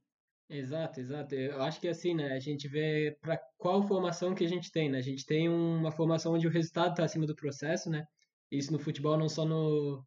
Exato, 0.51 0.99
exato. 1.01 1.35
Eu 1.35 1.63
acho 1.63 1.81
que 1.81 1.87
assim, 1.87 2.13
né, 2.13 2.33
a 2.33 2.41
gente 2.41 2.67
vê 2.67 3.17
para 3.21 3.39
qual 3.57 3.87
formação 3.87 4.35
que 4.35 4.45
a 4.45 4.49
gente 4.49 4.71
tem, 4.73 4.91
né? 4.91 4.99
A 4.99 5.03
gente 5.03 5.25
tem 5.25 5.49
uma 5.49 5.93
formação 5.93 6.35
onde 6.35 6.47
o 6.47 6.51
resultado 6.51 6.91
está 6.91 7.05
acima 7.05 7.25
do 7.25 7.37
processo, 7.37 7.89
né? 7.89 8.05
Isso 8.51 8.73
no 8.73 8.79
futebol 8.81 9.17
não 9.17 9.29
só 9.29 9.45
no, 9.45 10.05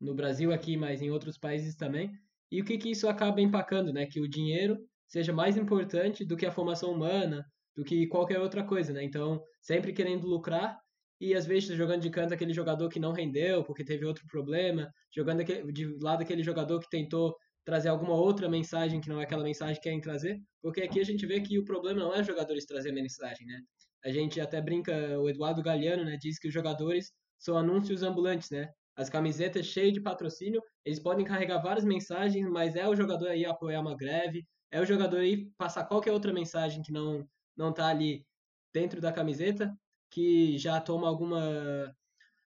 no 0.00 0.14
Brasil 0.14 0.52
aqui, 0.52 0.76
mas 0.76 1.00
em 1.02 1.10
outros 1.10 1.38
países 1.38 1.74
também. 1.74 2.10
E 2.50 2.60
o 2.60 2.64
que 2.66 2.76
que 2.78 2.90
isso 2.90 3.08
acaba 3.08 3.40
empacando, 3.40 3.92
né? 3.94 4.06
Que 4.06 4.20
o 4.20 4.28
dinheiro 4.28 4.78
seja 5.08 5.32
mais 5.32 5.56
importante 5.56 6.22
do 6.24 6.36
que 6.36 6.44
a 6.46 6.52
formação 6.52 6.92
humana, 6.92 7.42
do 7.74 7.82
que 7.84 8.06
qualquer 8.08 8.40
outra 8.40 8.62
coisa, 8.64 8.92
né? 8.92 9.02
Então, 9.02 9.42
sempre 9.62 9.94
querendo 9.94 10.26
lucrar 10.26 10.78
e 11.18 11.34
às 11.34 11.46
vezes 11.46 11.76
jogando 11.76 12.02
de 12.02 12.10
canto 12.10 12.34
aquele 12.34 12.52
jogador 12.52 12.90
que 12.90 13.00
não 13.00 13.12
rendeu 13.12 13.64
porque 13.64 13.84
teve 13.84 14.04
outro 14.04 14.26
problema, 14.26 14.90
jogando 15.14 15.42
de 15.72 15.86
lado 16.02 16.22
aquele 16.22 16.42
jogador 16.42 16.78
que 16.80 16.90
tentou 16.90 17.34
trazer 17.64 17.88
alguma 17.88 18.14
outra 18.14 18.48
mensagem 18.48 19.00
que 19.00 19.08
não 19.08 19.20
é 19.20 19.24
aquela 19.24 19.44
mensagem 19.44 19.76
que 19.76 19.82
querem 19.82 20.00
trazer, 20.00 20.40
porque 20.60 20.82
aqui 20.82 21.00
a 21.00 21.04
gente 21.04 21.26
vê 21.26 21.40
que 21.40 21.58
o 21.58 21.64
problema 21.64 22.00
não 22.00 22.14
é 22.14 22.22
jogadores 22.22 22.66
trazer 22.66 22.92
mensagem, 22.92 23.46
né? 23.46 23.60
A 24.04 24.10
gente 24.10 24.40
até 24.40 24.60
brinca, 24.60 24.92
o 25.20 25.28
Eduardo 25.28 25.62
Galeano, 25.62 26.04
né, 26.04 26.16
diz 26.20 26.38
que 26.38 26.48
os 26.48 26.54
jogadores 26.54 27.12
são 27.38 27.56
anúncios 27.56 28.02
ambulantes, 28.02 28.50
né? 28.50 28.70
As 28.96 29.08
camisetas 29.08 29.66
cheias 29.66 29.92
de 29.92 30.00
patrocínio, 30.00 30.60
eles 30.84 30.98
podem 31.00 31.24
carregar 31.24 31.62
várias 31.62 31.84
mensagens, 31.84 32.46
mas 32.50 32.74
é 32.76 32.88
o 32.88 32.96
jogador 32.96 33.28
aí 33.28 33.44
apoiar 33.44 33.80
uma 33.80 33.96
greve, 33.96 34.44
é 34.70 34.80
o 34.80 34.84
jogador 34.86 35.18
aí 35.20 35.50
passar 35.56 35.84
qualquer 35.84 36.12
outra 36.12 36.32
mensagem 36.32 36.82
que 36.82 36.92
não 36.92 37.26
não 37.56 37.72
tá 37.72 37.88
ali 37.88 38.26
dentro 38.72 39.00
da 39.00 39.12
camiseta, 39.12 39.72
que 40.10 40.58
já 40.58 40.80
toma 40.80 41.06
alguma 41.08 41.94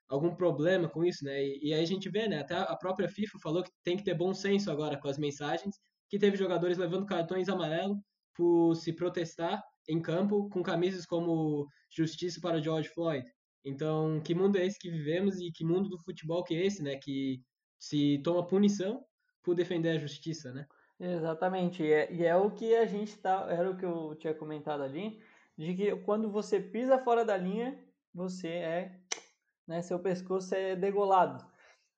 algum 0.09 0.35
problema 0.35 0.89
com 0.89 1.05
isso, 1.05 1.25
né? 1.25 1.45
E, 1.45 1.69
e, 1.69 1.75
aí 1.75 1.83
a 1.83 1.87
gente 1.87 2.09
vê, 2.09 2.29
né? 2.29 2.41
Até 2.41 2.55
a 2.55 2.77
própria 2.77 3.09
FIFA 3.09 3.39
falou 3.39 3.63
que 3.63 3.71
tem 3.83 3.97
que 3.97 4.05
ter 4.05 4.15
bom 4.15 4.33
senso 4.33 4.71
agora 4.71 4.99
com 4.99 5.09
as 5.09 5.19
mensagens, 5.19 5.77
que 6.09 6.19
teve 6.19 6.37
jogadores 6.37 6.79
levando 6.79 7.07
cartões 7.07 7.49
amarelos 7.49 7.99
por 8.35 8.75
se 8.75 8.93
protestar 8.93 9.63
em 9.89 10.01
campo 10.01 10.49
com 10.51 10.63
camisas 10.63 11.07
como 11.07 11.67
Justiça 11.91 12.41
para 12.41 12.61
George 12.61 12.89
Floyd. 12.91 13.27
Então, 13.65 14.21
que 14.21 14.35
mundo 14.35 14.59
é 14.59 14.67
esse 14.67 14.79
que 14.79 14.91
vivemos 14.91 15.41
e 15.41 15.51
que 15.51 15.65
mundo 15.65 15.89
do 15.89 15.99
futebol 15.99 16.45
que 16.45 16.55
é 16.55 16.67
esse, 16.67 16.83
né? 16.83 16.97
Que 16.97 17.43
se 17.79 18.21
toma 18.23 18.47
punição 18.47 19.05
por 19.43 19.55
defender 19.55 19.91
a 19.91 19.99
justiça, 19.99 20.53
né? 20.53 20.67
Exatamente, 20.99 21.83
e 21.83 21.93
é, 21.93 22.13
e 22.13 22.25
é 22.25 22.35
o 22.35 22.51
que 22.51 22.75
a 22.75 22.87
gente 22.87 23.19
tá, 23.19 23.47
era 23.51 23.71
o 23.71 23.77
que 23.77 23.85
eu 23.85 24.15
tinha 24.15 24.33
comentado 24.33 24.83
ali, 24.83 25.21
de 25.57 25.75
que 25.75 25.95
quando 25.97 26.31
você 26.31 26.59
pisa 26.59 26.99
fora 26.99 27.23
da 27.23 27.37
linha, 27.37 27.79
você 28.15 28.49
é 28.49 29.01
né? 29.67 29.83
Seu 29.83 29.99
pescoço 29.99 30.55
é 30.55 30.77
degolado. 30.77 31.45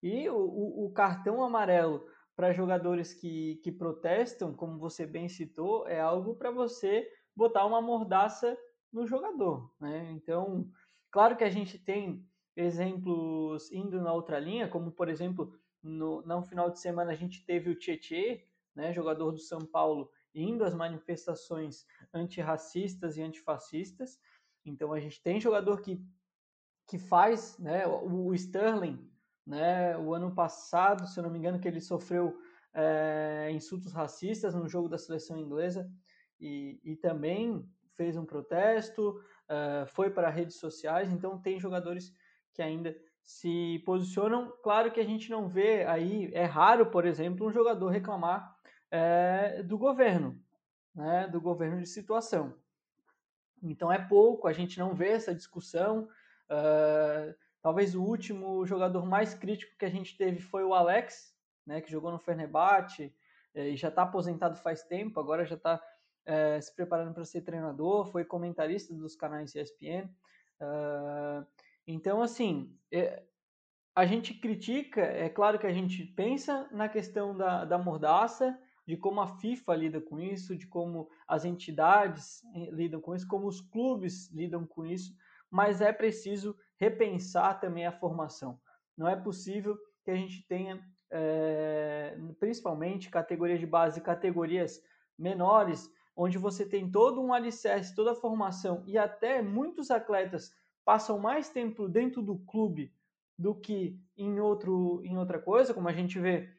E 0.03 0.29
o, 0.29 0.87
o 0.87 0.93
cartão 0.93 1.43
amarelo 1.43 2.07
para 2.37 2.53
jogadores 2.53 3.13
que, 3.13 3.57
que 3.65 3.73
protestam, 3.73 4.55
como 4.55 4.79
você 4.79 5.05
bem 5.05 5.29
citou, 5.29 5.87
é 5.89 6.01
algo 6.01 6.37
para 6.37 6.51
você 6.51 7.09
botar 7.35 7.67
uma 7.67 7.83
mordaça 7.83 8.57
no 8.93 9.07
jogador, 9.07 9.73
né? 9.81 10.11
Então, 10.13 10.71
claro 11.11 11.37
que 11.37 11.45
a 11.45 11.51
gente 11.51 11.79
tem 11.79 12.25
exemplos 12.57 13.71
indo 13.73 14.01
na 14.01 14.13
outra 14.13 14.39
linha, 14.39 14.69
como 14.69 14.91
por 14.91 15.09
exemplo, 15.09 15.53
no, 15.83 16.23
no 16.23 16.43
final 16.43 16.71
de 16.71 16.81
semana 16.81 17.13
a 17.13 17.17
gente 17.17 17.45
teve 17.45 17.71
o 17.71 17.79
Tietê, 17.79 18.45
né, 18.75 18.93
jogador 18.93 19.33
do 19.33 19.39
São 19.39 19.61
Paulo, 19.61 20.11
indo 20.35 20.65
às 20.65 20.75
manifestações 20.75 21.87
antirracistas 22.13 23.17
e 23.17 23.23
antifascistas. 23.23 24.21
Então 24.65 24.93
a 24.93 25.01
gente 25.01 25.23
tem 25.23 25.41
jogador 25.41 25.81
que 25.81 26.01
que 26.89 26.99
faz, 26.99 27.59
né, 27.59 27.87
o 27.87 28.35
Sterling, 28.35 28.99
né, 29.47 29.97
o 29.99 30.15
ano 30.15 30.35
passado, 30.35 31.07
se 31.07 31.19
eu 31.21 31.23
não 31.23 31.31
me 31.31 31.39
engano, 31.39 31.61
que 31.61 31.69
ele 31.69 31.83
sofreu 31.83 32.41
é, 32.73 33.51
insultos 33.53 33.93
racistas 33.93 34.55
no 34.55 34.67
jogo 34.67 34.89
da 34.89 34.97
seleção 34.97 35.37
inglesa 35.37 35.89
e, 36.41 36.81
e 36.83 36.97
também 36.97 37.69
fez 37.95 38.17
um 38.17 38.25
protesto, 38.25 39.21
é, 39.49 39.85
foi 39.87 40.11
para 40.11 40.31
redes 40.31 40.57
sociais, 40.57 41.13
então 41.13 41.39
tem 41.39 41.61
jogadores 41.61 42.11
que 42.55 42.63
ainda 42.63 42.97
se 43.23 43.83
posicionam. 43.85 44.51
Claro 44.63 44.91
que 44.91 45.01
a 45.01 45.05
gente 45.05 45.31
não 45.31 45.47
vê 45.47 45.85
aí, 45.85 46.31
é 46.33 46.45
raro, 46.45 46.87
por 46.87 47.05
exemplo, 47.05 47.47
um 47.47 47.53
jogador 47.53 47.89
reclamar 47.91 48.57
é, 48.91 49.63
do 49.63 49.77
governo, 49.77 50.41
né, 50.95 51.29
do 51.29 51.39
governo 51.39 51.79
de 51.81 51.87
situação. 51.87 52.55
Então 53.63 53.93
é 53.93 53.99
pouco, 53.99 54.49
a 54.49 54.53
gente 54.55 54.79
não 54.79 54.95
vê 54.95 55.09
essa 55.09 55.35
discussão, 55.35 56.09
Uh, 56.51 57.35
talvez 57.63 57.95
o 57.95 58.03
último 58.03 58.65
jogador 58.65 59.05
mais 59.07 59.35
crítico 59.35 59.77
que 59.79 59.85
a 59.85 59.91
gente 59.91 60.17
teve 60.17 60.41
foi 60.41 60.65
o 60.65 60.75
Alex, 60.75 61.35
né, 61.67 61.81
que 61.81 61.91
jogou 61.91 62.11
no 62.11 62.19
Fenerbahçe 62.19 63.15
eh, 63.55 63.71
e 63.71 63.77
já 63.77 63.89
está 63.89 64.03
aposentado 64.03 64.57
faz 64.57 64.83
tempo, 64.85 65.21
agora 65.21 65.45
já 65.45 65.57
está 65.57 65.83
eh, 66.25 66.61
se 66.61 66.75
preparando 66.75 67.13
para 67.13 67.25
ser 67.25 67.43
treinador, 67.43 68.07
foi 68.07 68.25
comentarista 68.25 68.95
dos 68.95 69.15
canais 69.15 69.55
ESPN. 69.55 70.09
Uh, 70.61 71.47
então, 71.87 72.21
assim, 72.21 72.77
é, 72.91 73.23
a 73.95 74.05
gente 74.05 74.35
critica, 74.35 75.01
é 75.01 75.29
claro 75.29 75.59
que 75.59 75.67
a 75.67 75.73
gente 75.73 76.05
pensa 76.05 76.69
na 76.73 76.89
questão 76.89 77.37
da, 77.37 77.65
da 77.65 77.79
mordaça, 77.79 78.59
de 78.87 78.97
como 78.97 79.21
a 79.21 79.27
FIFA 79.27 79.77
lida 79.77 80.01
com 80.01 80.19
isso, 80.19 80.57
de 80.57 80.67
como 80.67 81.09
as 81.27 81.45
entidades 81.45 82.43
lidam 82.73 83.01
com 83.01 83.15
isso, 83.15 83.29
como 83.29 83.47
os 83.47 83.61
clubes 83.61 84.31
lidam 84.33 84.67
com 84.67 84.87
isso, 84.87 85.15
mas 85.51 85.81
é 85.81 85.93
preciso 85.93 86.57
repensar 86.77 87.61
também 87.61 87.87
a 87.87 87.93
formação. 87.93 88.61
Não 88.97 89.09
é 89.09 89.17
possível 89.17 89.79
que 90.05 90.11
a 90.11 90.15
gente 90.15 90.47
tenha, 90.47 90.83
é, 91.11 92.17
principalmente, 92.39 93.11
categorias 93.11 93.61
de 93.61 93.67
base, 93.67 94.01
categorias 94.01 94.83
menores, 95.19 95.91
onde 96.17 96.39
você 96.39 96.67
tem 96.67 96.91
todo 96.91 97.21
um 97.21 97.33
alicerce, 97.33 97.95
toda 97.95 98.13
a 98.13 98.17
formação 98.17 98.83
e 98.87 98.99
até 98.99 99.41
muitos 99.41 99.91
atletas 99.91 100.53
passam 100.85 101.19
mais 101.19 101.49
tempo 101.49 101.89
dentro 101.89 102.23
do 102.23 102.39
clube 102.39 102.93
do 103.39 103.55
que 103.55 104.01
em, 104.17 104.41
outro, 104.41 105.01
em 105.05 105.17
outra 105.17 105.39
coisa, 105.39 105.73
como 105.73 105.89
a 105.89 105.93
gente 105.93 106.19
vê 106.19 106.51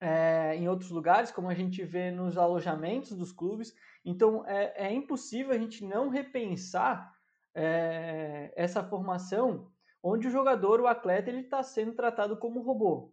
é, 0.00 0.54
em 0.54 0.68
outros 0.68 0.90
lugares, 0.90 1.32
como 1.32 1.48
a 1.48 1.54
gente 1.54 1.82
vê 1.84 2.10
nos 2.12 2.38
alojamentos 2.38 3.16
dos 3.16 3.32
clubes. 3.32 3.74
Então 4.04 4.46
é, 4.46 4.86
é 4.86 4.92
impossível 4.92 5.52
a 5.52 5.58
gente 5.58 5.84
não 5.84 6.08
repensar 6.08 7.17
é, 7.58 8.52
essa 8.54 8.84
formação 8.84 9.68
onde 10.00 10.28
o 10.28 10.30
jogador, 10.30 10.80
o 10.80 10.86
atleta, 10.86 11.28
ele 11.28 11.40
está 11.40 11.60
sendo 11.60 11.92
tratado 11.92 12.36
como 12.36 12.62
robô. 12.62 13.12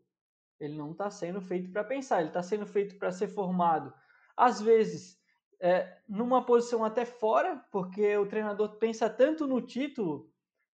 Ele 0.59 0.77
não 0.77 0.91
está 0.91 1.09
sendo 1.09 1.41
feito 1.41 1.71
para 1.71 1.83
pensar, 1.83 2.19
ele 2.19 2.27
está 2.27 2.43
sendo 2.43 2.67
feito 2.67 2.95
para 2.99 3.11
ser 3.11 3.27
formado. 3.27 3.91
Às 4.37 4.61
vezes, 4.61 5.19
é, 5.59 5.97
numa 6.07 6.45
posição 6.45 6.85
até 6.85 7.05
fora, 7.05 7.65
porque 7.71 8.15
o 8.17 8.27
treinador 8.27 8.77
pensa 8.77 9.09
tanto 9.09 9.47
no 9.47 9.61
título 9.61 10.31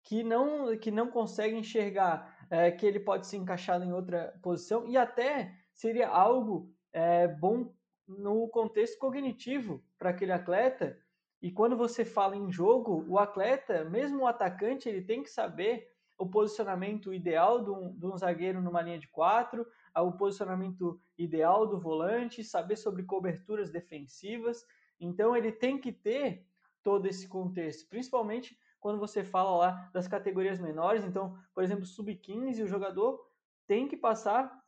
que 0.03 0.23
não, 0.23 0.77
que 0.77 0.91
não 0.91 1.09
consegue 1.09 1.57
enxergar 1.57 2.37
é, 2.51 2.69
que 2.69 2.85
ele 2.85 2.99
pode 2.99 3.25
se 3.25 3.35
encaixar 3.35 3.81
em 3.81 3.91
outra 3.91 4.37
posição 4.43 4.87
e 4.87 4.95
até 4.95 5.51
seria 5.73 6.07
algo 6.07 6.71
é, 6.93 7.27
bom 7.27 7.73
no 8.07 8.47
contexto 8.49 8.99
cognitivo 8.99 9.83
para 9.97 10.11
aquele 10.11 10.31
atleta 10.31 10.95
e 11.41 11.51
quando 11.51 11.77
você 11.77 12.03
fala 12.03 12.35
em 12.35 12.51
jogo, 12.51 13.05
o 13.07 13.19
atleta, 13.19 13.83
mesmo 13.85 14.23
o 14.23 14.27
atacante, 14.27 14.87
ele 14.89 15.01
tem 15.01 15.21
que 15.21 15.29
saber 15.29 15.87
o 16.17 16.25
posicionamento 16.25 17.13
ideal 17.13 17.63
de 17.63 17.69
um, 17.69 17.93
de 17.97 18.05
um 18.05 18.17
zagueiro 18.17 18.61
numa 18.61 18.81
linha 18.81 18.97
de 18.97 19.07
quatro, 19.09 19.65
o 19.95 20.11
posicionamento 20.13 20.99
ideal 21.17 21.67
do 21.67 21.79
volante, 21.79 22.43
saber 22.43 22.77
sobre 22.77 23.03
coberturas 23.03 23.69
defensivas. 23.69 24.65
Então 24.99 25.35
ele 25.35 25.51
tem 25.51 25.79
que 25.79 25.91
ter 25.91 26.45
todo 26.81 27.05
esse 27.05 27.27
contexto, 27.27 27.89
principalmente 27.89 28.57
quando 28.79 28.99
você 28.99 29.23
fala 29.23 29.57
lá 29.57 29.89
das 29.93 30.07
categorias 30.07 30.59
menores. 30.59 31.03
Então, 31.03 31.37
por 31.53 31.63
exemplo, 31.63 31.85
sub-15, 31.85 32.63
o 32.63 32.67
jogador 32.67 33.19
tem 33.67 33.87
que 33.87 33.97
passar 33.97 34.63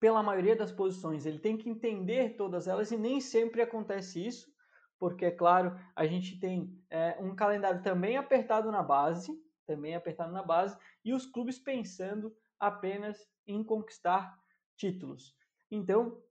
pela 0.00 0.22
maioria 0.22 0.56
das 0.56 0.72
posições, 0.72 1.24
ele 1.24 1.38
tem 1.38 1.56
que 1.56 1.70
entender 1.70 2.36
todas 2.36 2.68
elas 2.68 2.90
e 2.90 2.98
nem 2.98 3.18
sempre 3.18 3.62
acontece 3.62 4.24
isso 4.26 4.54
porque, 4.98 5.26
é 5.26 5.30
claro, 5.30 5.78
a 5.94 6.06
gente 6.06 6.38
tem 6.38 6.82
é, 6.90 7.16
um 7.20 7.34
calendário 7.34 7.82
também 7.82 8.16
apertado 8.16 8.70
na 8.70 8.82
base, 8.82 9.32
também 9.66 9.94
apertado 9.94 10.32
na 10.32 10.42
base, 10.42 10.76
e 11.04 11.12
os 11.12 11.26
clubes 11.26 11.58
pensando 11.58 12.34
apenas 12.58 13.28
em 13.46 13.62
conquistar 13.62 14.38
títulos. 14.76 15.36
Então, 15.70 16.22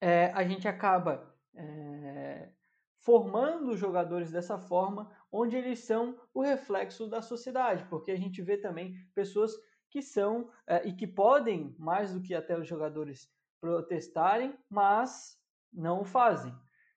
é, 0.00 0.26
a 0.32 0.44
gente 0.44 0.66
acaba 0.66 1.34
é, 1.54 2.50
formando 2.98 3.76
jogadores 3.76 4.30
dessa 4.30 4.58
forma, 4.58 5.10
onde 5.30 5.56
eles 5.56 5.80
são 5.80 6.18
o 6.32 6.40
reflexo 6.40 7.06
da 7.08 7.20
sociedade, 7.20 7.84
porque 7.90 8.10
a 8.10 8.16
gente 8.16 8.40
vê 8.40 8.56
também 8.56 8.94
pessoas 9.14 9.52
que 9.90 10.00
são 10.00 10.50
é, 10.66 10.86
e 10.86 10.92
que 10.94 11.06
podem, 11.06 11.74
mais 11.78 12.14
do 12.14 12.22
que 12.22 12.34
até 12.34 12.58
os 12.58 12.66
jogadores, 12.66 13.30
protestarem, 13.60 14.56
mas 14.68 15.38
não 15.72 16.00
o 16.00 16.04
fazem. 16.04 16.54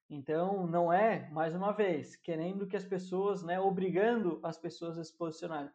Então, 0.10 0.68
não 0.68 0.94
é, 0.94 1.30
mais 1.32 1.56
uma 1.56 1.72
vez, 1.72 2.16
querendo 2.16 2.68
que 2.68 2.76
as 2.76 2.86
pessoas, 2.86 3.44
né, 3.44 3.60
obrigando 3.60 4.40
as 4.44 4.58
pessoas 4.58 4.98
a 5.00 5.04
se 5.04 5.16
posicionarem, 5.18 5.72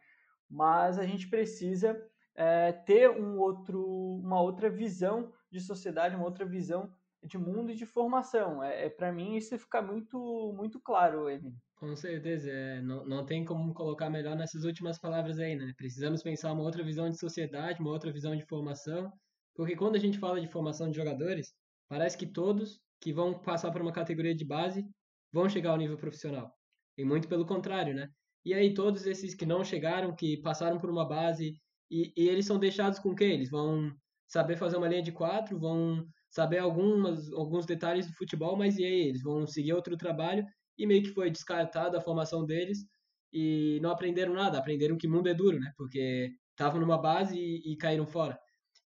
mas 0.49 0.99
a 0.99 1.07
gente 1.07 1.29
precisa 1.29 2.01
é, 2.35 2.73
ter 2.73 3.11
um 3.11 3.39
outro, 3.39 3.83
uma 4.23 4.41
outra 4.41 4.71
visão 4.71 5.33
de 5.51 5.61
sociedade, 5.61 6.15
uma 6.15 6.25
outra 6.25 6.45
visão 6.45 6.93
de 7.23 7.37
mundo 7.37 7.71
e 7.71 7.75
de 7.75 7.85
formação. 7.85 8.63
É, 8.63 8.87
é 8.87 8.89
para 8.89 9.13
mim 9.13 9.37
isso 9.37 9.59
fica 9.59 9.83
muito 9.83 10.53
muito 10.57 10.81
claro, 10.81 11.29
Emílio. 11.29 11.59
Com 11.77 11.95
certeza, 11.97 12.51
é, 12.51 12.81
não, 12.83 13.05
não 13.05 13.27
tem 13.27 13.45
como 13.45 13.73
colocar 13.75 14.11
melhor 14.11 14.37
nessas 14.37 14.65
últimas 14.65 14.99
palavras 14.99 15.39
aí, 15.39 15.57
né? 15.57 15.73
Precisamos 15.77 16.23
pensar 16.23 16.53
uma 16.53 16.63
outra 16.63 16.83
visão 16.83 17.09
de 17.09 17.19
sociedade, 17.19 17.81
uma 17.81 17.91
outra 17.91 18.13
visão 18.13 18.37
de 18.37 18.45
formação, 18.45 19.13
porque 19.55 19.77
quando 19.77 19.97
a 19.97 19.99
gente 19.99 20.19
fala 20.19 20.41
de 20.41 20.49
formação 20.49 20.91
de 20.91 20.97
jogadores, 20.97 21.55
parece 21.89 22.17
que 22.17 22.27
todos 22.27 22.81
que 23.01 23.13
vão 23.13 23.39
passar 23.39 23.71
por 23.71 23.81
uma 23.81 23.93
categoria 23.93 24.35
de 24.35 24.45
base 24.45 24.85
vão 25.33 25.49
chegar 25.49 25.71
ao 25.71 25.79
nível 25.79 25.97
profissional. 25.97 26.53
E 26.99 27.05
muito 27.05 27.29
pelo 27.29 27.47
contrário, 27.47 27.95
né? 27.95 28.09
E 28.45 28.55
aí 28.55 28.75
todos 28.75 29.07
esses 29.07 29.35
que 29.35 29.47
não 29.47 29.65
chegaram, 29.65 30.15
que 30.15 30.37
passaram 30.39 30.79
por 30.79 30.91
uma 30.91 31.07
base, 31.07 31.55
e, 31.91 32.13
e 32.17 32.29
eles 32.29 32.47
são 32.47 32.59
deixados 32.59 32.99
com 32.99 33.11
o 33.11 33.15
quê? 33.15 33.25
Eles 33.25 33.51
vão 33.51 33.93
saber 34.29 34.57
fazer 34.57 34.77
uma 34.77 34.89
linha 34.89 35.03
de 35.03 35.13
quatro, 35.13 35.59
vão 35.59 36.07
saber 36.31 36.59
algumas, 36.59 37.33
alguns 37.33 37.67
detalhes 37.67 38.07
do 38.07 38.15
futebol, 38.15 38.57
mas 38.57 38.79
e 38.79 38.85
aí? 38.85 39.09
Eles 39.09 39.23
vão 39.23 39.47
seguir 39.47 39.73
outro 39.73 39.97
trabalho 39.97 40.45
e 40.79 40.87
meio 40.87 41.03
que 41.03 41.11
foi 41.11 41.31
descartada 41.31 41.99
a 41.99 42.01
formação 42.01 42.45
deles 42.47 42.87
e 43.33 43.79
não 43.83 43.91
aprenderam 43.91 44.33
nada, 44.33 44.59
aprenderam 44.59 44.97
que 44.97 45.09
mundo 45.09 45.29
é 45.29 45.35
duro, 45.35 45.59
né? 45.59 45.73
Porque 45.77 46.31
estavam 46.51 46.81
numa 46.81 46.99
base 46.99 47.37
e, 47.39 47.73
e, 47.73 47.77
caíram 47.77 48.07
fora. 48.07 48.39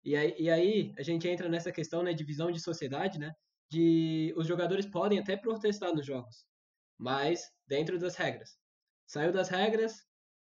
E 0.03 0.15
aí, 0.15 0.35
e 0.37 0.49
aí 0.49 0.93
a 0.97 1.03
gente 1.03 1.27
entra 1.27 1.49
nessa 1.49 1.71
questão 1.71 2.03
né, 2.03 2.13
de 2.13 2.23
visão 2.23 2.51
de 2.51 2.59
sociedade, 2.59 3.19
né? 3.19 3.31
De 3.73 4.31
os 4.37 4.45
jogadores 4.45 4.85
podem 4.85 5.17
até 5.17 5.35
protestar 5.35 5.91
nos 5.95 6.05
jogos, 6.05 6.45
mas 6.95 7.41
dentro 7.67 7.97
das 7.97 8.15
regras. 8.15 8.51
Saiu 9.07 9.31
das 9.31 9.49
regras, 9.49 9.95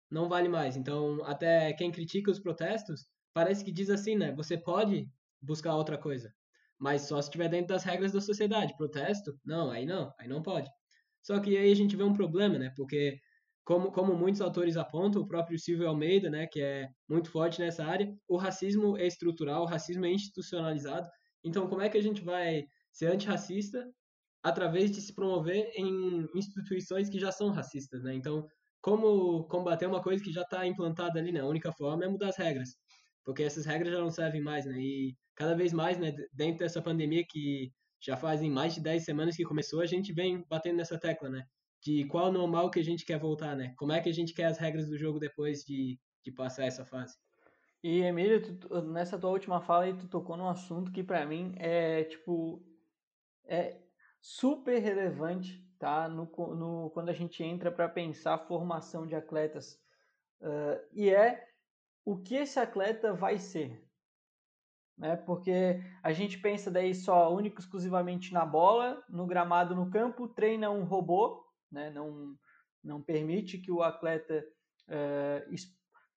não 0.10 0.30
vale 0.30 0.48
mais. 0.48 0.78
Então, 0.78 1.22
até 1.26 1.74
quem 1.74 1.92
critica 1.92 2.32
os 2.32 2.40
protestos 2.40 3.02
parece 3.34 3.66
que 3.66 3.72
diz 3.74 3.90
assim, 3.90 4.16
né? 4.16 4.32
Você 4.36 4.58
pode 4.58 5.10
buscar 5.42 5.76
outra 5.76 5.98
coisa, 5.98 6.34
mas 6.80 7.02
só 7.02 7.22
se 7.22 7.28
estiver 7.28 7.50
dentro 7.50 7.68
das 7.68 7.84
regras 7.84 8.14
da 8.14 8.22
sociedade. 8.22 8.78
Protesto? 8.78 9.38
Não, 9.44 9.72
aí 9.72 9.86
não, 9.86 10.10
aí 10.18 10.30
não 10.30 10.42
pode. 10.42 10.70
Só 11.22 11.38
que 11.42 11.58
aí 11.58 11.70
a 11.70 11.76
gente 11.76 11.98
vê 11.98 12.04
um 12.04 12.14
problema, 12.14 12.58
né? 12.58 12.72
Porque 12.78 13.20
como, 13.66 13.92
como 13.92 14.16
muitos 14.16 14.40
autores 14.40 14.78
apontam, 14.78 15.22
o 15.22 15.28
próprio 15.28 15.60
Silvio 15.60 15.90
Almeida, 15.90 16.30
né, 16.30 16.48
que 16.48 16.62
é 16.62 16.88
muito 17.10 17.30
forte 17.30 17.60
nessa 17.60 17.84
área, 17.84 18.10
o 18.26 18.38
racismo 18.38 18.98
é 18.98 19.06
estrutural, 19.06 19.64
o 19.64 19.66
racismo 19.66 20.06
é 20.06 20.12
institucionalizado. 20.12 21.10
Então, 21.44 21.68
como 21.68 21.82
é 21.82 21.90
que 21.90 21.98
a 21.98 22.02
gente 22.02 22.24
vai 22.24 22.64
ser 22.98 23.08
antirracista 23.12 23.88
através 24.44 24.90
de 24.92 25.02
se 25.02 25.14
promover 25.14 25.72
em 25.76 26.28
instituições 26.34 27.10
que 27.10 27.20
já 27.20 27.32
são 27.32 27.50
racistas, 27.50 28.02
né? 28.04 28.16
Então, 28.16 28.48
como 28.82 29.44
combater 29.48 29.86
uma 29.86 30.02
coisa 30.02 30.24
que 30.24 30.32
já 30.32 30.42
está 30.42 30.66
implantada 30.66 31.20
ali, 31.20 31.32
né? 31.32 31.42
A 31.42 31.46
única 31.46 31.72
forma 31.72 32.06
é 32.06 32.08
mudar 32.08 32.30
as 32.30 32.38
regras, 32.38 32.70
porque 33.24 33.44
essas 33.44 33.66
regras 33.66 33.94
já 33.94 34.00
não 34.00 34.10
servem 34.10 34.42
mais, 34.42 34.66
né? 34.66 34.80
E 34.80 35.16
cada 35.36 35.54
vez 35.56 35.72
mais, 35.74 36.00
né, 36.00 36.12
dentro 36.34 36.60
dessa 36.60 36.82
pandemia 36.82 37.24
que 37.30 37.72
já 38.02 38.18
fazem 38.18 38.50
mais 38.50 38.74
de 38.74 38.82
10 38.82 39.06
semanas 39.06 39.36
que 39.36 39.44
começou, 39.44 39.82
a 39.82 39.86
gente 39.86 40.12
vem 40.12 40.44
batendo 40.50 40.78
nessa 40.78 41.00
tecla, 41.00 41.30
né? 41.30 41.44
De 41.84 42.06
qual 42.06 42.32
normal 42.32 42.72
que 42.72 42.80
a 42.80 42.84
gente 42.84 43.06
quer 43.06 43.20
voltar, 43.20 43.56
né? 43.56 43.74
Como 43.78 43.92
é 43.92 44.02
que 44.02 44.10
a 44.10 44.14
gente 44.14 44.34
quer 44.34 44.46
as 44.46 44.58
regras 44.58 44.88
do 44.88 44.98
jogo 44.98 45.20
depois 45.20 45.60
de, 45.60 46.00
de 46.26 46.32
passar 46.32 46.66
essa 46.66 46.84
fase. 46.84 47.16
E, 47.84 48.02
Emílio, 48.02 48.58
tu, 48.58 48.82
nessa 48.82 49.20
tua 49.20 49.30
última 49.30 49.62
fala 49.62 49.84
aí, 49.84 49.94
tu 49.94 50.08
tocou 50.08 50.36
num 50.36 50.50
assunto 50.50 50.92
que 50.92 51.04
para 51.04 51.26
mim 51.26 51.54
é, 51.58 52.04
tipo, 52.06 52.64
é 53.48 53.82
super 54.22 54.80
relevante, 54.80 55.66
tá? 55.80 56.08
No, 56.08 56.26
no, 56.56 56.90
quando 56.92 57.10
a 57.10 57.14
gente 57.14 57.44
entra 57.44 57.72
para 57.72 57.88
pensar 57.88 58.36
a 58.36 58.46
formação 58.46 59.08
de 59.08 59.16
atletas. 59.16 59.82
Uh, 60.42 60.80
e 60.94 61.10
é 61.10 61.48
o 62.06 62.18
que 62.18 62.36
esse 62.36 62.60
atleta 62.60 63.14
vai 63.14 63.40
ser, 63.40 63.84
né? 64.98 65.16
Porque 65.16 65.82
a 66.04 66.12
gente 66.12 66.38
pensa 66.40 66.70
daí 66.70 66.94
só 66.94 67.34
único 67.34 67.60
exclusivamente 67.60 68.34
na 68.34 68.46
bola, 68.46 69.04
no 69.10 69.26
gramado, 69.26 69.76
no 69.76 69.90
campo, 69.90 70.28
treina 70.28 70.70
um 70.70 70.84
robô, 70.84 71.46
né? 71.72 71.90
Não 71.90 72.38
não 72.84 73.02
permite 73.02 73.58
que 73.58 73.70
o 73.72 73.82
atleta 73.84 74.48
uh, 74.88 75.56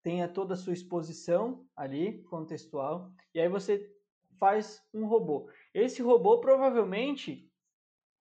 tenha 0.03 0.29
toda 0.29 0.55
a 0.55 0.57
sua 0.57 0.73
exposição 0.73 1.67
ali 1.75 2.23
contextual. 2.25 3.13
E 3.35 3.41
aí 3.41 3.49
você 3.49 3.91
faz 4.39 4.83
um 4.95 5.07
robô. 5.07 5.51
Esse 5.73 6.03
robô 6.03 6.41
provavelmente 6.41 7.51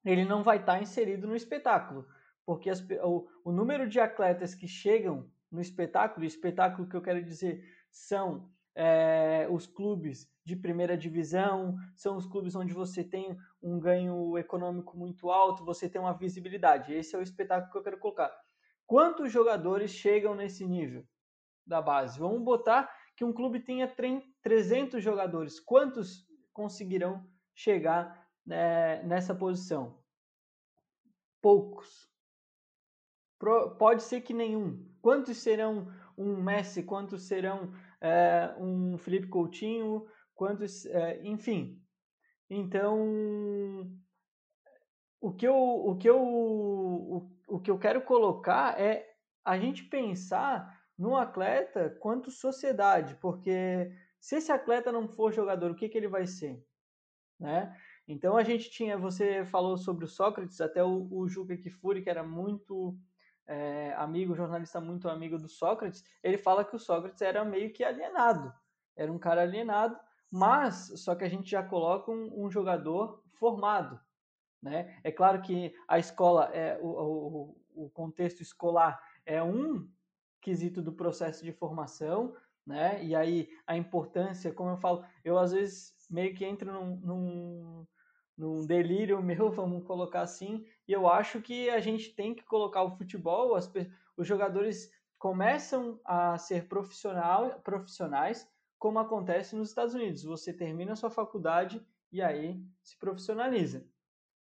ele 0.05 0.25
não 0.25 0.43
vai 0.43 0.57
estar 0.57 0.81
inserido 0.81 1.27
no 1.27 1.35
espetáculo, 1.35 2.07
porque 2.45 2.69
as, 2.69 2.79
o, 3.03 3.27
o 3.43 3.51
número 3.51 3.87
de 3.87 3.99
atletas 3.99 4.55
que 4.55 4.67
chegam 4.67 5.29
no 5.51 5.59
espetáculo, 5.59 6.25
espetáculo 6.25 6.87
que 6.87 6.95
eu 6.95 7.01
quero 7.01 7.23
dizer 7.23 7.63
são 7.91 8.49
é, 8.75 9.47
os 9.49 9.65
clubes 9.67 10.31
de 10.45 10.55
primeira 10.55 10.97
divisão, 10.97 11.75
são 11.95 12.15
os 12.17 12.25
clubes 12.25 12.55
onde 12.55 12.73
você 12.73 13.03
tem 13.03 13.37
um 13.61 13.79
ganho 13.79 14.37
econômico 14.37 14.97
muito 14.97 15.29
alto, 15.29 15.65
você 15.65 15.89
tem 15.89 15.99
uma 15.99 16.17
visibilidade. 16.17 16.93
Esse 16.93 17.15
é 17.15 17.19
o 17.19 17.21
espetáculo 17.21 17.71
que 17.71 17.77
eu 17.77 17.83
quero 17.83 17.99
colocar. 17.99 18.31
Quantos 18.87 19.31
jogadores 19.31 19.91
chegam 19.91 20.33
nesse 20.33 20.65
nível 20.65 21.05
da 21.65 21.81
base? 21.81 22.17
Vamos 22.17 22.41
botar 22.41 22.89
que 23.15 23.23
um 23.23 23.33
clube 23.33 23.59
tenha 23.59 23.93
300 24.41 25.03
jogadores. 25.03 25.59
Quantos 25.59 26.25
conseguirão 26.51 27.23
chegar 27.59 28.25
né, 28.45 29.03
nessa 29.03 29.35
posição? 29.35 30.01
Poucos. 31.41 32.09
Pode 33.77 34.03
ser 34.03 34.21
que 34.21 34.33
nenhum. 34.33 34.85
Quantos 35.01 35.37
serão 35.37 35.87
um 36.17 36.41
Messi? 36.41 36.83
Quantos 36.83 37.23
serão 37.23 37.73
é, 38.01 38.53
um 38.57 38.97
Felipe 38.97 39.27
Coutinho, 39.27 40.07
quantos, 40.33 40.85
é, 40.85 41.21
enfim. 41.25 41.81
Então, 42.49 43.89
o 45.21 45.33
que 45.33 45.47
eu, 45.47 45.55
o 45.55 45.97
que 45.97 46.09
eu, 46.09 46.21
o, 46.21 47.29
o 47.47 47.59
que 47.59 47.71
eu 47.71 47.77
quero 47.77 48.01
colocar 48.01 48.79
é 48.79 49.05
a 49.43 49.57
gente 49.57 49.83
pensar 49.83 50.77
no 50.97 51.15
atleta 51.15 51.97
quanto 51.99 52.31
sociedade, 52.31 53.15
porque 53.15 53.91
se 54.19 54.35
esse 54.35 54.51
atleta 54.51 54.91
não 54.91 55.07
for 55.07 55.31
jogador, 55.31 55.71
o 55.71 55.75
que, 55.75 55.87
que 55.87 55.97
ele 55.97 56.09
vai 56.09 56.27
ser, 56.27 56.61
né? 57.39 57.75
Então 58.07 58.35
a 58.35 58.43
gente 58.43 58.69
tinha, 58.69 58.97
você 58.97 59.45
falou 59.45 59.77
sobre 59.77 60.03
o 60.05 60.07
Sócrates, 60.07 60.59
até 60.59 60.83
o, 60.83 61.07
o 61.11 61.27
Juca 61.27 61.55
Kifuri, 61.55 62.01
que 62.01 62.09
era 62.09 62.23
muito 62.23 62.97
é, 63.47 63.93
amigo, 63.93 64.35
jornalista 64.35 64.81
muito 64.81 65.07
amigo 65.07 65.37
do 65.37 65.47
Sócrates, 65.47 66.03
ele 66.23 66.37
fala 66.37 66.65
que 66.65 66.75
o 66.75 66.79
Sócrates 66.79 67.21
era 67.21 67.45
meio 67.45 67.71
que 67.71 67.83
alienado, 67.83 68.53
era 68.95 69.11
um 69.11 69.17
cara 69.17 69.41
alienado, 69.41 69.97
mas 70.29 70.91
só 70.97 71.15
que 71.15 71.23
a 71.23 71.29
gente 71.29 71.49
já 71.49 71.63
coloca 71.63 72.11
um, 72.11 72.45
um 72.45 72.51
jogador 72.51 73.23
formado, 73.33 73.99
né? 74.61 74.99
É 75.03 75.11
claro 75.11 75.41
que 75.41 75.73
a 75.87 75.97
escola, 75.97 76.45
é 76.53 76.77
o, 76.81 77.55
o, 77.75 77.85
o 77.85 77.89
contexto 77.89 78.41
escolar 78.41 79.01
é 79.25 79.41
um 79.41 79.89
quesito 80.41 80.81
do 80.81 80.93
processo 80.93 81.43
de 81.43 81.51
formação, 81.51 82.35
né? 82.65 83.03
E 83.03 83.15
aí 83.15 83.49
a 83.65 83.75
importância, 83.75 84.53
como 84.53 84.71
eu 84.71 84.77
falo, 84.77 85.03
eu 85.23 85.39
às 85.39 85.51
vezes 85.51 85.98
meio 86.09 86.33
que 86.35 86.45
entro 86.45 86.71
num, 86.71 86.95
num 86.97 87.87
num 88.39 88.65
delírio 88.65 89.21
meu, 89.21 89.51
vamos 89.51 89.85
colocar 89.85 90.21
assim, 90.21 90.65
e 90.87 90.93
eu 90.93 91.07
acho 91.09 91.41
que 91.41 91.69
a 91.69 91.81
gente 91.81 92.15
tem 92.15 92.33
que 92.33 92.43
colocar 92.43 92.83
o 92.83 92.95
futebol, 92.95 93.53
as, 93.53 93.69
os 94.15 94.25
jogadores 94.25 94.89
começam 95.17 95.99
a 96.05 96.37
ser 96.37 96.69
profissional, 96.69 97.59
profissionais, 97.59 98.49
como 98.79 98.97
acontece 98.97 99.55
nos 99.55 99.67
Estados 99.67 99.93
Unidos. 99.93 100.23
Você 100.23 100.53
termina 100.53 100.93
a 100.93 100.95
sua 100.95 101.09
faculdade 101.09 101.85
e 102.09 102.21
aí 102.21 102.63
se 102.81 102.97
profissionaliza 102.97 103.85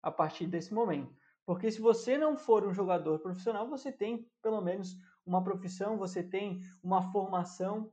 a 0.00 0.12
partir 0.12 0.46
desse 0.46 0.72
momento. 0.72 1.12
Porque 1.44 1.68
se 1.72 1.80
você 1.80 2.16
não 2.16 2.36
for 2.36 2.64
um 2.64 2.72
jogador 2.72 3.18
profissional, 3.18 3.68
você 3.68 3.90
tem 3.90 4.30
pelo 4.40 4.60
menos 4.60 4.96
uma 5.26 5.42
profissão, 5.42 5.98
você 5.98 6.22
tem 6.22 6.60
uma 6.80 7.10
formação. 7.10 7.92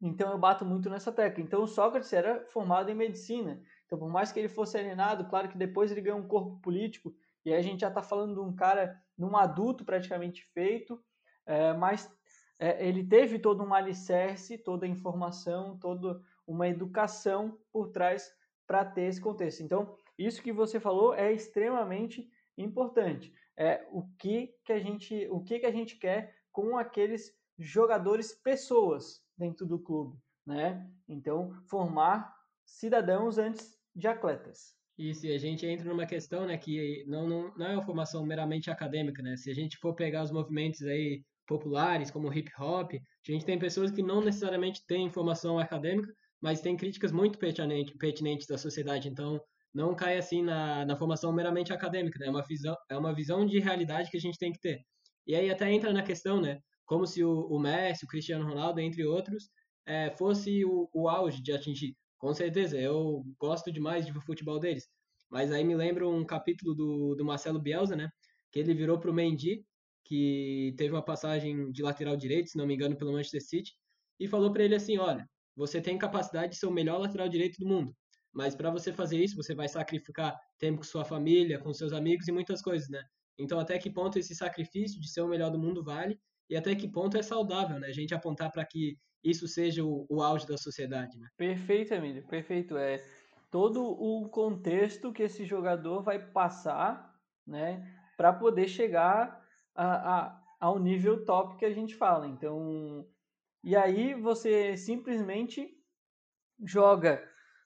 Então 0.00 0.30
eu 0.30 0.38
bato 0.38 0.64
muito 0.64 0.90
nessa 0.90 1.12
tecla. 1.12 1.42
Então 1.42 1.66
Sócrates 1.66 2.12
era 2.12 2.44
formado 2.46 2.90
em 2.90 2.94
medicina. 2.94 3.62
Então, 3.86 3.98
por 3.98 4.08
mais 4.08 4.32
que 4.32 4.38
ele 4.38 4.48
fosse 4.48 4.76
alienado, 4.76 5.26
claro 5.26 5.48
que 5.48 5.58
depois 5.58 5.90
ele 5.90 6.00
ganhou 6.00 6.18
um 6.18 6.28
corpo 6.28 6.58
político, 6.60 7.14
e 7.44 7.52
aí 7.52 7.58
a 7.58 7.62
gente 7.62 7.80
já 7.80 7.88
está 7.88 8.02
falando 8.02 8.34
de 8.34 8.40
um 8.40 8.54
cara, 8.54 9.00
num 9.16 9.36
adulto 9.36 9.84
praticamente 9.84 10.42
feito, 10.52 11.02
é, 11.46 11.72
mas 11.74 12.10
é, 12.58 12.86
ele 12.86 13.04
teve 13.04 13.38
todo 13.38 13.62
um 13.62 13.74
alicerce, 13.74 14.58
toda 14.58 14.86
a 14.86 14.88
informação, 14.88 15.78
toda 15.78 16.20
uma 16.46 16.68
educação 16.68 17.58
por 17.72 17.90
trás 17.90 18.32
para 18.66 18.84
ter 18.84 19.02
esse 19.02 19.20
contexto. 19.20 19.62
Então, 19.62 19.96
isso 20.18 20.42
que 20.42 20.52
você 20.52 20.80
falou 20.80 21.14
é 21.14 21.32
extremamente 21.32 22.30
importante. 22.56 23.34
É 23.56 23.86
o 23.90 24.08
que 24.18 24.54
que 24.64 24.72
a 24.72 24.78
gente, 24.80 25.28
o 25.30 25.40
que 25.40 25.58
que 25.60 25.66
a 25.66 25.72
gente 25.72 25.96
quer 25.96 26.34
com 26.50 26.76
aqueles 26.76 27.32
jogadores 27.58 28.32
pessoas 28.32 29.23
dentro 29.36 29.66
do 29.66 29.78
clube, 29.78 30.16
né? 30.46 30.88
Então, 31.08 31.52
formar 31.68 32.34
cidadãos 32.64 33.38
antes 33.38 33.76
de 33.94 34.06
atletas. 34.06 34.74
Isso, 34.96 35.26
e 35.26 35.34
a 35.34 35.38
gente 35.38 35.66
entra 35.66 35.88
numa 35.88 36.06
questão, 36.06 36.46
né, 36.46 36.56
que 36.56 37.04
não, 37.08 37.28
não, 37.28 37.54
não 37.56 37.66
é 37.66 37.72
uma 37.74 37.84
formação 37.84 38.24
meramente 38.24 38.70
acadêmica, 38.70 39.22
né? 39.22 39.36
Se 39.36 39.50
a 39.50 39.54
gente 39.54 39.76
for 39.78 39.94
pegar 39.94 40.22
os 40.22 40.30
movimentos 40.30 40.82
aí 40.82 41.24
populares, 41.46 42.10
como 42.10 42.32
hip 42.32 42.50
hop, 42.58 42.92
a 42.94 43.32
gente 43.32 43.44
tem 43.44 43.58
pessoas 43.58 43.90
que 43.90 44.02
não 44.02 44.20
necessariamente 44.20 44.84
têm 44.86 45.10
formação 45.10 45.58
acadêmica, 45.58 46.12
mas 46.40 46.60
têm 46.60 46.76
críticas 46.76 47.10
muito 47.10 47.38
pertinentes, 47.38 47.96
pertinentes 47.98 48.46
da 48.46 48.56
sociedade. 48.56 49.08
Então, 49.08 49.40
não 49.74 49.94
cai 49.94 50.16
assim 50.16 50.42
na, 50.42 50.86
na 50.86 50.96
formação 50.96 51.32
meramente 51.32 51.72
acadêmica, 51.72 52.18
né? 52.20 52.26
É 52.26 52.30
uma 52.30 52.44
visão, 52.46 52.76
é 52.88 52.96
uma 52.96 53.12
visão 53.12 53.44
de 53.44 53.58
realidade 53.58 54.10
que 54.10 54.16
a 54.16 54.20
gente 54.20 54.38
tem 54.38 54.52
que 54.52 54.60
ter. 54.60 54.80
E 55.26 55.34
aí 55.34 55.50
até 55.50 55.70
entra 55.72 55.92
na 55.92 56.02
questão, 56.02 56.40
né? 56.40 56.60
Como 56.86 57.06
se 57.06 57.24
o, 57.24 57.46
o 57.48 57.58
Messi, 57.58 58.04
o 58.04 58.08
Cristiano 58.08 58.46
Ronaldo, 58.46 58.80
entre 58.80 59.04
outros, 59.04 59.50
é, 59.86 60.10
fosse 60.10 60.64
o, 60.64 60.88
o 60.92 61.08
auge 61.08 61.42
de 61.42 61.52
atingir. 61.52 61.96
Com 62.18 62.32
certeza, 62.32 62.78
eu 62.78 63.24
gosto 63.38 63.70
demais 63.70 64.06
de 64.06 64.12
ver 64.12 64.18
o 64.18 64.22
futebol 64.22 64.58
deles. 64.58 64.88
Mas 65.30 65.50
aí 65.50 65.64
me 65.64 65.74
lembra 65.74 66.08
um 66.08 66.24
capítulo 66.24 66.74
do, 66.74 67.14
do 67.14 67.24
Marcelo 67.24 67.60
Bielsa, 67.60 67.96
né? 67.96 68.08
Que 68.50 68.60
ele 68.60 68.74
virou 68.74 68.98
para 68.98 69.10
o 69.10 69.14
Mendy, 69.14 69.64
que 70.04 70.74
teve 70.76 70.94
uma 70.94 71.04
passagem 71.04 71.70
de 71.72 71.82
lateral 71.82 72.16
direito, 72.16 72.50
se 72.50 72.58
não 72.58 72.66
me 72.66 72.74
engano, 72.74 72.96
pelo 72.96 73.12
Manchester 73.12 73.42
City, 73.42 73.72
e 74.20 74.28
falou 74.28 74.52
para 74.52 74.64
ele 74.64 74.74
assim: 74.74 74.98
olha, 74.98 75.28
você 75.56 75.80
tem 75.80 75.98
capacidade 75.98 76.52
de 76.52 76.58
ser 76.58 76.66
o 76.66 76.70
melhor 76.70 76.98
lateral 76.98 77.28
direito 77.28 77.58
do 77.58 77.66
mundo, 77.66 77.96
mas 78.32 78.54
para 78.54 78.70
você 78.70 78.92
fazer 78.92 79.18
isso, 79.22 79.36
você 79.36 79.54
vai 79.54 79.68
sacrificar 79.68 80.38
tempo 80.58 80.78
com 80.78 80.84
sua 80.84 81.04
família, 81.04 81.58
com 81.58 81.72
seus 81.72 81.92
amigos 81.92 82.28
e 82.28 82.32
muitas 82.32 82.60
coisas, 82.62 82.88
né? 82.88 83.02
Então, 83.38 83.58
até 83.58 83.78
que 83.78 83.90
ponto 83.90 84.18
esse 84.18 84.34
sacrifício 84.34 85.00
de 85.00 85.10
ser 85.10 85.22
o 85.22 85.28
melhor 85.28 85.50
do 85.50 85.58
mundo 85.58 85.82
vale 85.82 86.18
e 86.48 86.56
até 86.56 86.74
que 86.74 86.88
ponto 86.88 87.16
é 87.16 87.22
saudável, 87.22 87.78
né? 87.78 87.88
A 87.88 87.92
gente 87.92 88.14
apontar 88.14 88.50
para 88.50 88.64
que 88.64 88.96
isso 89.22 89.48
seja 89.48 89.82
o, 89.84 90.06
o 90.08 90.22
auge 90.22 90.46
da 90.46 90.58
sociedade, 90.58 91.18
né? 91.18 91.28
Perfeito, 91.36 91.94
Emílio, 91.94 92.26
perfeito. 92.26 92.76
É 92.76 93.02
todo 93.50 93.84
o 93.84 94.28
contexto 94.28 95.12
que 95.12 95.22
esse 95.22 95.44
jogador 95.44 96.02
vai 96.02 96.18
passar, 96.18 97.14
né, 97.46 97.88
para 98.16 98.32
poder 98.32 98.66
chegar 98.66 99.40
a, 99.74 100.16
a, 100.16 100.42
ao 100.58 100.78
nível 100.78 101.24
top 101.24 101.56
que 101.56 101.64
a 101.64 101.72
gente 101.72 101.94
fala. 101.94 102.26
Então, 102.26 103.06
e 103.62 103.76
aí 103.76 104.12
você 104.12 104.76
simplesmente 104.76 105.70
joga 106.64 107.22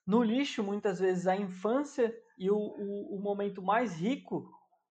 no 0.06 0.22
lixo 0.22 0.62
muitas 0.62 1.00
vezes 1.00 1.26
a 1.26 1.34
infância 1.34 2.14
e 2.38 2.50
o, 2.50 2.56
o, 2.56 3.16
o 3.16 3.20
momento 3.20 3.62
mais 3.62 3.98
rico, 3.98 4.46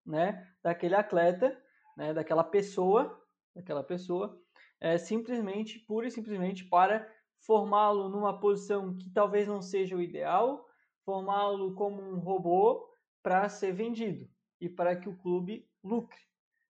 né, 0.06 0.48
daquele 0.64 0.96
atleta, 0.96 1.56
né, 1.96 2.12
daquela 2.14 2.44
pessoa, 2.44 3.22
daquela 3.58 3.84
pessoa, 3.84 4.40
é, 4.80 4.98
simplesmente, 4.98 5.80
pura 5.80 6.08
e 6.08 6.12
simplesmente 6.12 6.64
para 6.66 7.12
formá-lo 7.40 8.08
numa 8.08 8.40
posição 8.40 8.96
que 8.96 9.10
talvez 9.10 9.48
não 9.48 9.62
seja 9.62 9.96
o 9.96 10.02
ideal, 10.02 10.66
formá-lo 11.04 11.74
como 11.74 12.02
um 12.02 12.20
robô 12.20 12.88
para 13.24 13.50
ser 13.50 13.74
vendido 13.74 14.30
e 14.62 14.70
para 14.70 14.96
que 14.96 15.10
o 15.10 15.18
clube 15.18 15.68
lucre. 15.84 16.20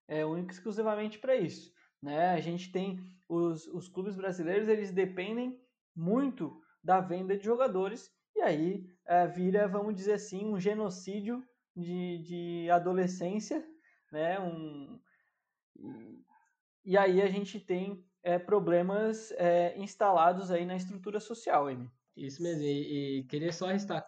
É 0.06 0.24
único 0.24 0.50
exclusivamente 0.50 1.18
para 1.18 1.36
isso. 1.36 1.72
Né? 2.02 2.30
A 2.30 2.40
gente 2.40 2.72
tem 2.72 3.00
os, 3.28 3.66
os 3.66 3.88
clubes 3.88 4.16
brasileiros, 4.16 4.68
eles 4.68 4.90
dependem 4.90 5.60
muito 5.94 6.62
da 6.82 7.00
venda 7.00 7.36
de 7.36 7.44
jogadores 7.44 8.10
e 8.34 8.40
aí 8.40 8.86
é, 9.04 9.26
vira, 9.26 9.68
vamos 9.68 9.94
dizer 9.94 10.14
assim, 10.14 10.46
um 10.46 10.58
genocídio 10.58 11.44
de, 11.76 12.18
de 12.18 12.70
adolescência, 12.70 13.66
né? 14.10 14.38
Um, 14.40 14.98
e 16.88 16.96
aí 16.96 17.20
a 17.20 17.28
gente 17.28 17.60
tem 17.60 18.02
é, 18.22 18.38
problemas 18.38 19.30
é, 19.32 19.78
instalados 19.78 20.50
aí 20.50 20.64
na 20.64 20.74
estrutura 20.74 21.20
social, 21.20 21.68
Amy. 21.68 21.86
Isso 22.16 22.42
mesmo, 22.42 22.62
e, 22.62 23.18
e 23.18 23.24
queria 23.24 23.52
só 23.52 23.66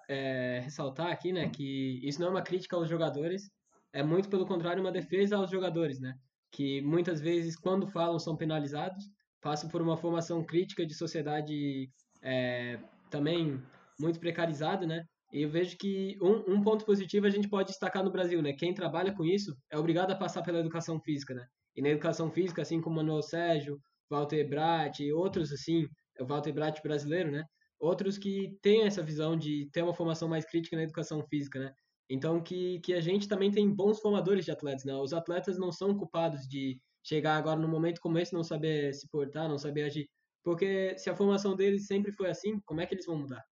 é, 0.09 0.61
ressaltar 0.65 1.09
aqui, 1.09 1.31
né, 1.31 1.51
que 1.51 2.01
isso 2.03 2.19
não 2.19 2.29
é 2.29 2.31
uma 2.31 2.43
crítica 2.43 2.77
aos 2.77 2.89
jogadores, 2.89 3.51
é 3.93 4.03
muito 4.03 4.31
pelo 4.31 4.47
contrário 4.47 4.81
uma 4.81 4.91
defesa 4.91 5.37
aos 5.37 5.51
jogadores, 5.51 6.01
né, 6.01 6.15
que 6.51 6.81
muitas 6.81 7.21
vezes 7.21 7.55
quando 7.55 7.87
falam 7.87 8.19
são 8.19 8.35
penalizados, 8.35 9.05
passam 9.43 9.69
por 9.69 9.83
uma 9.83 9.99
formação 9.99 10.43
crítica 10.43 10.87
de 10.87 10.95
sociedade 10.95 11.91
é, 12.23 12.81
também 13.11 13.63
muito 13.99 14.19
precarizada, 14.19 14.87
né, 14.87 15.05
e 15.35 15.43
eu 15.43 15.51
vejo 15.51 15.77
que 15.77 16.17
um, 16.23 16.55
um 16.55 16.63
ponto 16.63 16.87
positivo 16.87 17.27
a 17.27 17.31
gente 17.31 17.47
pode 17.47 17.69
destacar 17.69 18.03
no 18.03 18.11
Brasil, 18.11 18.41
né, 18.41 18.55
quem 18.55 18.73
trabalha 18.73 19.13
com 19.13 19.23
isso 19.23 19.55
é 19.71 19.79
obrigado 19.79 20.13
a 20.13 20.17
passar 20.17 20.43
pela 20.43 20.61
educação 20.61 20.99
física, 20.99 21.35
né, 21.35 21.45
e 21.77 21.83
na 21.83 21.91
educação 21.91 22.31
física, 22.31 22.63
assim 22.63 22.81
como 22.81 22.97
Manuel 22.97 23.23
Sérgio, 23.23 23.81
Walter 24.11 24.49
Bratt 24.49 25.01
e 25.01 25.13
outros 25.13 25.53
assim, 25.53 25.87
o 26.19 26.27
Walter 26.27 26.53
Bratt 26.53 26.83
brasileiro, 26.83 27.31
né? 27.31 27.45
Outros 27.79 28.19
que 28.19 28.59
têm 28.61 28.83
essa 28.83 29.03
visão 29.03 29.37
de 29.37 29.69
ter 29.73 29.83
uma 29.83 29.95
formação 29.95 30.29
mais 30.29 30.45
crítica 30.45 30.77
na 30.77 30.83
educação 30.83 31.23
física, 31.29 31.59
né? 31.61 31.73
Então 32.09 32.43
que, 32.43 32.81
que 32.81 32.93
a 32.95 33.01
gente 33.01 33.29
também 33.29 33.51
tem 33.51 33.73
bons 33.75 34.01
formadores 34.01 34.45
de 34.45 34.51
atletas, 34.51 34.85
né? 34.85 34.95
Os 34.95 35.13
atletas 35.13 35.59
não 35.59 35.73
são 35.73 35.97
culpados 35.97 36.43
de 36.49 36.79
chegar 37.03 37.37
agora 37.37 37.59
num 37.59 37.69
momento 37.69 38.01
como 38.01 38.19
esse 38.19 38.35
não 38.35 38.45
saber 38.45 38.93
se 38.95 39.09
portar, 39.09 39.49
não 39.49 39.59
saber 39.59 39.85
agir, 39.85 40.09
porque 40.43 40.99
se 40.99 41.09
a 41.09 41.17
formação 41.17 41.57
deles 41.57 41.87
sempre 41.87 42.13
foi 42.13 42.29
assim, 42.31 42.61
como 42.67 42.81
é 42.81 42.87
que 42.87 42.95
eles 42.95 43.07
vão 43.07 43.19
mudar? 43.19 43.43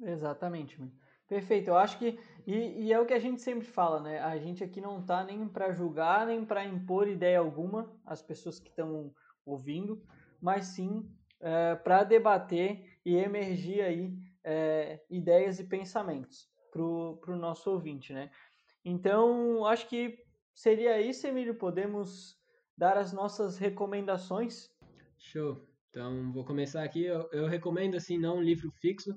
Exatamente, 0.00 0.78
mano. 0.78 0.92
Perfeito, 1.28 1.68
eu 1.68 1.76
acho 1.76 1.98
que. 1.98 2.18
E, 2.46 2.86
e, 2.86 2.92
é 2.92 3.00
o 3.00 3.06
que 3.06 3.14
a 3.14 3.18
gente 3.18 3.40
sempre 3.40 3.66
fala, 3.66 4.00
né? 4.00 4.20
A 4.20 4.36
gente 4.38 4.62
aqui 4.62 4.80
não 4.80 5.02
tá 5.02 5.24
nem 5.24 5.48
para 5.48 5.72
julgar, 5.72 6.26
nem 6.26 6.44
para 6.44 6.64
impor 6.64 7.08
ideia 7.08 7.38
alguma 7.38 7.90
às 8.04 8.20
pessoas 8.20 8.60
que 8.60 8.68
estão 8.68 9.14
ouvindo, 9.46 10.02
mas 10.40 10.66
sim 10.66 11.10
é, 11.40 11.74
para 11.76 12.04
debater 12.04 12.98
e 13.04 13.16
emergir 13.16 13.80
aí 13.80 14.14
é, 14.42 15.00
ideias 15.10 15.58
e 15.58 15.64
pensamentos 15.64 16.48
para 16.70 16.82
o 16.82 17.36
nosso 17.36 17.70
ouvinte, 17.70 18.12
né? 18.12 18.30
Então, 18.84 19.64
acho 19.64 19.88
que 19.88 20.18
seria 20.54 21.00
isso, 21.00 21.26
Emílio. 21.26 21.54
Podemos 21.54 22.36
dar 22.76 22.98
as 22.98 23.12
nossas 23.12 23.56
recomendações. 23.56 24.70
Show. 25.18 25.66
Então, 25.88 26.32
vou 26.32 26.44
começar 26.44 26.82
aqui. 26.82 27.04
Eu, 27.04 27.28
eu 27.32 27.46
recomendo, 27.46 27.96
assim, 27.96 28.18
não 28.18 28.38
um 28.38 28.42
livro 28.42 28.70
fixo, 28.80 29.14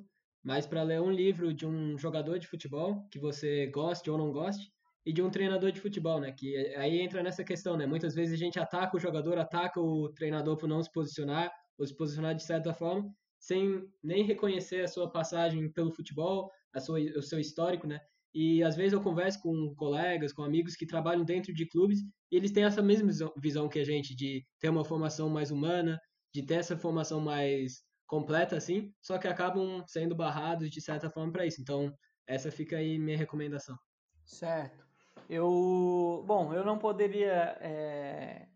mas 0.47 0.65
para 0.65 0.81
ler 0.81 1.01
um 1.01 1.11
livro 1.11 1.53
de 1.53 1.65
um 1.65 1.97
jogador 1.97 2.39
de 2.39 2.47
futebol 2.47 3.05
que 3.11 3.19
você 3.19 3.67
goste 3.67 4.09
ou 4.09 4.17
não 4.17 4.31
goste 4.31 4.71
e 5.05 5.11
de 5.11 5.21
um 5.21 5.29
treinador 5.29 5.73
de 5.73 5.81
futebol, 5.81 6.21
né? 6.21 6.31
Que 6.31 6.55
aí 6.77 7.01
entra 7.01 7.21
nessa 7.21 7.43
questão, 7.43 7.75
né? 7.75 7.85
Muitas 7.85 8.15
vezes 8.15 8.33
a 8.33 8.37
gente 8.37 8.57
ataca 8.57 8.95
o 8.95 8.99
jogador, 8.99 9.37
ataca 9.37 9.81
o 9.81 10.07
treinador 10.13 10.55
por 10.55 10.69
não 10.69 10.81
se 10.81 10.89
posicionar 10.89 11.51
ou 11.77 11.85
se 11.85 11.93
posicionar 11.93 12.33
de 12.33 12.43
certa 12.43 12.73
forma, 12.73 13.13
sem 13.37 13.83
nem 14.01 14.23
reconhecer 14.23 14.85
a 14.85 14.87
sua 14.87 15.11
passagem 15.11 15.69
pelo 15.69 15.91
futebol, 15.91 16.49
a 16.73 16.79
sua, 16.79 16.97
o 16.97 17.21
seu 17.21 17.41
histórico, 17.41 17.85
né? 17.85 17.99
E 18.33 18.63
às 18.63 18.77
vezes 18.77 18.93
eu 18.93 19.01
converso 19.01 19.41
com 19.41 19.75
colegas, 19.75 20.31
com 20.31 20.43
amigos 20.43 20.77
que 20.77 20.87
trabalham 20.87 21.25
dentro 21.25 21.53
de 21.53 21.67
clubes 21.67 21.99
e 22.31 22.37
eles 22.37 22.51
têm 22.51 22.63
essa 22.63 22.81
mesma 22.81 23.11
visão 23.35 23.67
que 23.67 23.79
a 23.79 23.83
gente 23.83 24.15
de 24.15 24.45
ter 24.61 24.69
uma 24.69 24.85
formação 24.85 25.29
mais 25.29 25.51
humana, 25.51 25.99
de 26.33 26.41
ter 26.45 26.55
essa 26.55 26.77
formação 26.77 27.19
mais 27.19 27.85
completa 28.07 28.55
assim, 28.55 28.93
só 29.01 29.17
que 29.17 29.27
acabam 29.27 29.83
sendo 29.85 30.15
barrados 30.15 30.69
de 30.69 30.81
certa 30.81 31.09
forma 31.09 31.31
para 31.31 31.45
isso. 31.45 31.61
Então, 31.61 31.93
essa 32.25 32.51
fica 32.51 32.77
aí 32.77 32.97
minha 32.97 33.17
recomendação. 33.17 33.77
Certo. 34.25 34.85
Eu, 35.29 36.23
bom, 36.25 36.53
eu 36.53 36.63
não 36.63 36.77
poderia 36.77 37.57
é, 37.59 38.47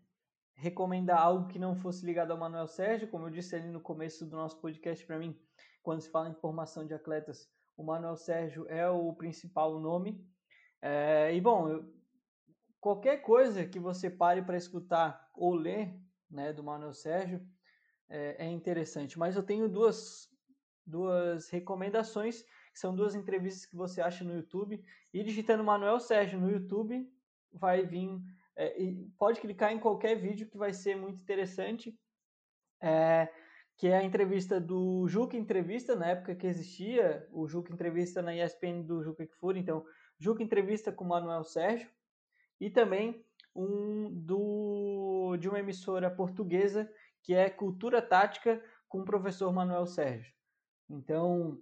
recomendar 0.54 1.20
algo 1.20 1.48
que 1.48 1.58
não 1.58 1.76
fosse 1.76 2.04
ligado 2.04 2.30
ao 2.30 2.38
Manuel 2.38 2.66
Sérgio, 2.66 3.08
como 3.08 3.26
eu 3.26 3.30
disse 3.30 3.54
ali 3.54 3.68
no 3.68 3.80
começo 3.80 4.24
do 4.24 4.36
nosso 4.36 4.58
podcast 4.58 5.04
para 5.04 5.18
mim, 5.18 5.38
quando 5.82 6.00
se 6.00 6.10
fala 6.10 6.30
em 6.30 6.34
formação 6.34 6.86
de 6.86 6.94
atletas, 6.94 7.50
o 7.76 7.82
Manuel 7.82 8.16
Sérgio 8.16 8.66
é 8.68 8.88
o 8.88 9.12
principal 9.12 9.78
nome. 9.78 10.26
É, 10.80 11.34
e 11.34 11.40
bom, 11.40 11.68
eu, 11.68 11.94
qualquer 12.80 13.18
coisa 13.18 13.66
que 13.66 13.78
você 13.78 14.08
pare 14.08 14.42
para 14.42 14.56
escutar 14.56 15.30
ou 15.34 15.54
ler, 15.54 15.94
né, 16.30 16.52
do 16.52 16.62
Manuel 16.62 16.94
Sérgio, 16.94 17.46
é, 18.12 18.46
é 18.46 18.50
interessante. 18.50 19.18
Mas 19.18 19.34
eu 19.34 19.42
tenho 19.42 19.68
duas, 19.68 20.28
duas 20.86 21.48
recomendações, 21.48 22.44
são 22.74 22.94
duas 22.94 23.14
entrevistas 23.14 23.64
que 23.64 23.74
você 23.74 24.02
acha 24.02 24.22
no 24.22 24.34
YouTube. 24.34 24.84
E 25.12 25.24
digitando 25.24 25.64
Manuel 25.64 25.98
Sérgio 25.98 26.38
no 26.38 26.50
YouTube, 26.50 27.10
vai 27.50 27.84
vir. 27.84 28.20
É, 28.54 28.76
pode 29.18 29.40
clicar 29.40 29.72
em 29.72 29.80
qualquer 29.80 30.14
vídeo 30.16 30.48
que 30.48 30.58
vai 30.58 30.74
ser 30.74 30.94
muito 30.94 31.20
interessante. 31.20 31.98
É, 32.80 33.28
que 33.78 33.88
é 33.88 33.96
a 33.96 34.04
entrevista 34.04 34.60
do 34.60 35.08
Juca 35.08 35.36
Entrevista, 35.36 35.96
na 35.96 36.08
época 36.08 36.34
que 36.34 36.46
existia 36.46 37.26
o 37.32 37.48
Juca 37.48 37.72
Entrevista 37.72 38.20
na 38.20 38.36
ESPN 38.36 38.82
do 38.82 39.02
Juca 39.02 39.26
Kfouri. 39.26 39.58
Então, 39.58 39.84
Juca 40.18 40.42
Entrevista 40.42 40.92
com 40.92 41.04
Manuel 41.04 41.42
Sérgio. 41.42 41.90
E 42.60 42.70
também 42.70 43.24
um 43.54 44.10
do, 44.12 45.36
de 45.38 45.48
uma 45.48 45.58
emissora 45.58 46.10
portuguesa 46.10 46.90
que 47.22 47.34
é 47.34 47.48
Cultura 47.48 48.02
Tática 48.02 48.62
com 48.88 49.00
o 49.00 49.04
professor 49.04 49.52
Manuel 49.52 49.86
Sérgio. 49.86 50.32
Então, 50.88 51.58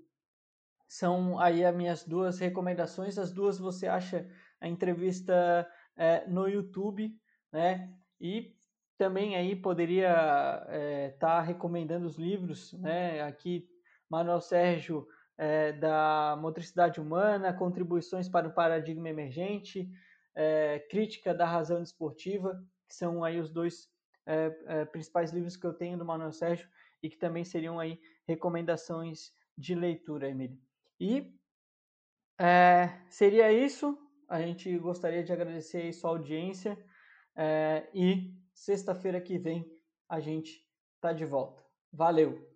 são 0.88 1.38
aí 1.38 1.64
as 1.64 1.74
minhas 1.74 2.04
duas 2.04 2.38
recomendações. 2.38 3.18
As 3.18 3.32
duas 3.32 3.58
você 3.58 3.86
acha 3.86 4.28
a 4.60 4.66
entrevista 4.66 5.68
é, 5.96 6.26
no 6.26 6.48
YouTube, 6.48 7.14
né? 7.52 7.94
E 8.20 8.56
também 8.98 9.36
aí 9.36 9.54
poderia 9.54 10.10
estar 10.10 10.66
é, 10.68 11.08
tá 11.18 11.40
recomendando 11.40 12.06
os 12.06 12.16
livros, 12.16 12.72
né? 12.74 13.22
Aqui, 13.22 13.68
Manuel 14.10 14.40
Sérgio, 14.40 15.06
é, 15.38 15.72
da 15.72 16.36
Motricidade 16.38 17.00
Humana, 17.00 17.52
Contribuições 17.52 18.28
para 18.28 18.48
o 18.48 18.52
Paradigma 18.52 19.08
Emergente, 19.08 19.88
é, 20.34 20.80
Crítica 20.90 21.32
da 21.32 21.46
Razão 21.46 21.80
Desportiva, 21.80 22.62
que 22.86 22.94
são 22.94 23.24
aí 23.24 23.40
os 23.40 23.50
dois 23.50 23.89
é, 24.26 24.58
é, 24.66 24.84
principais 24.84 25.32
livros 25.32 25.56
que 25.56 25.66
eu 25.66 25.72
tenho 25.72 25.98
do 25.98 26.04
Manuel 26.04 26.32
Sérgio 26.32 26.68
e 27.02 27.08
que 27.08 27.16
também 27.16 27.44
seriam 27.44 27.78
aí 27.78 28.00
recomendações 28.26 29.32
de 29.56 29.74
leitura, 29.74 30.28
Emílio. 30.28 30.58
E 30.98 31.34
é, 32.38 33.00
seria 33.08 33.52
isso. 33.52 33.98
A 34.28 34.40
gente 34.40 34.76
gostaria 34.78 35.24
de 35.24 35.32
agradecer 35.32 35.78
aí 35.78 35.92
sua 35.92 36.10
audiência 36.10 36.78
e 37.92 38.32
sexta-feira 38.54 39.20
que 39.20 39.38
vem 39.38 39.66
a 40.08 40.20
gente 40.20 40.64
tá 41.00 41.12
de 41.12 41.24
volta. 41.24 41.64
Valeu! 41.92 42.49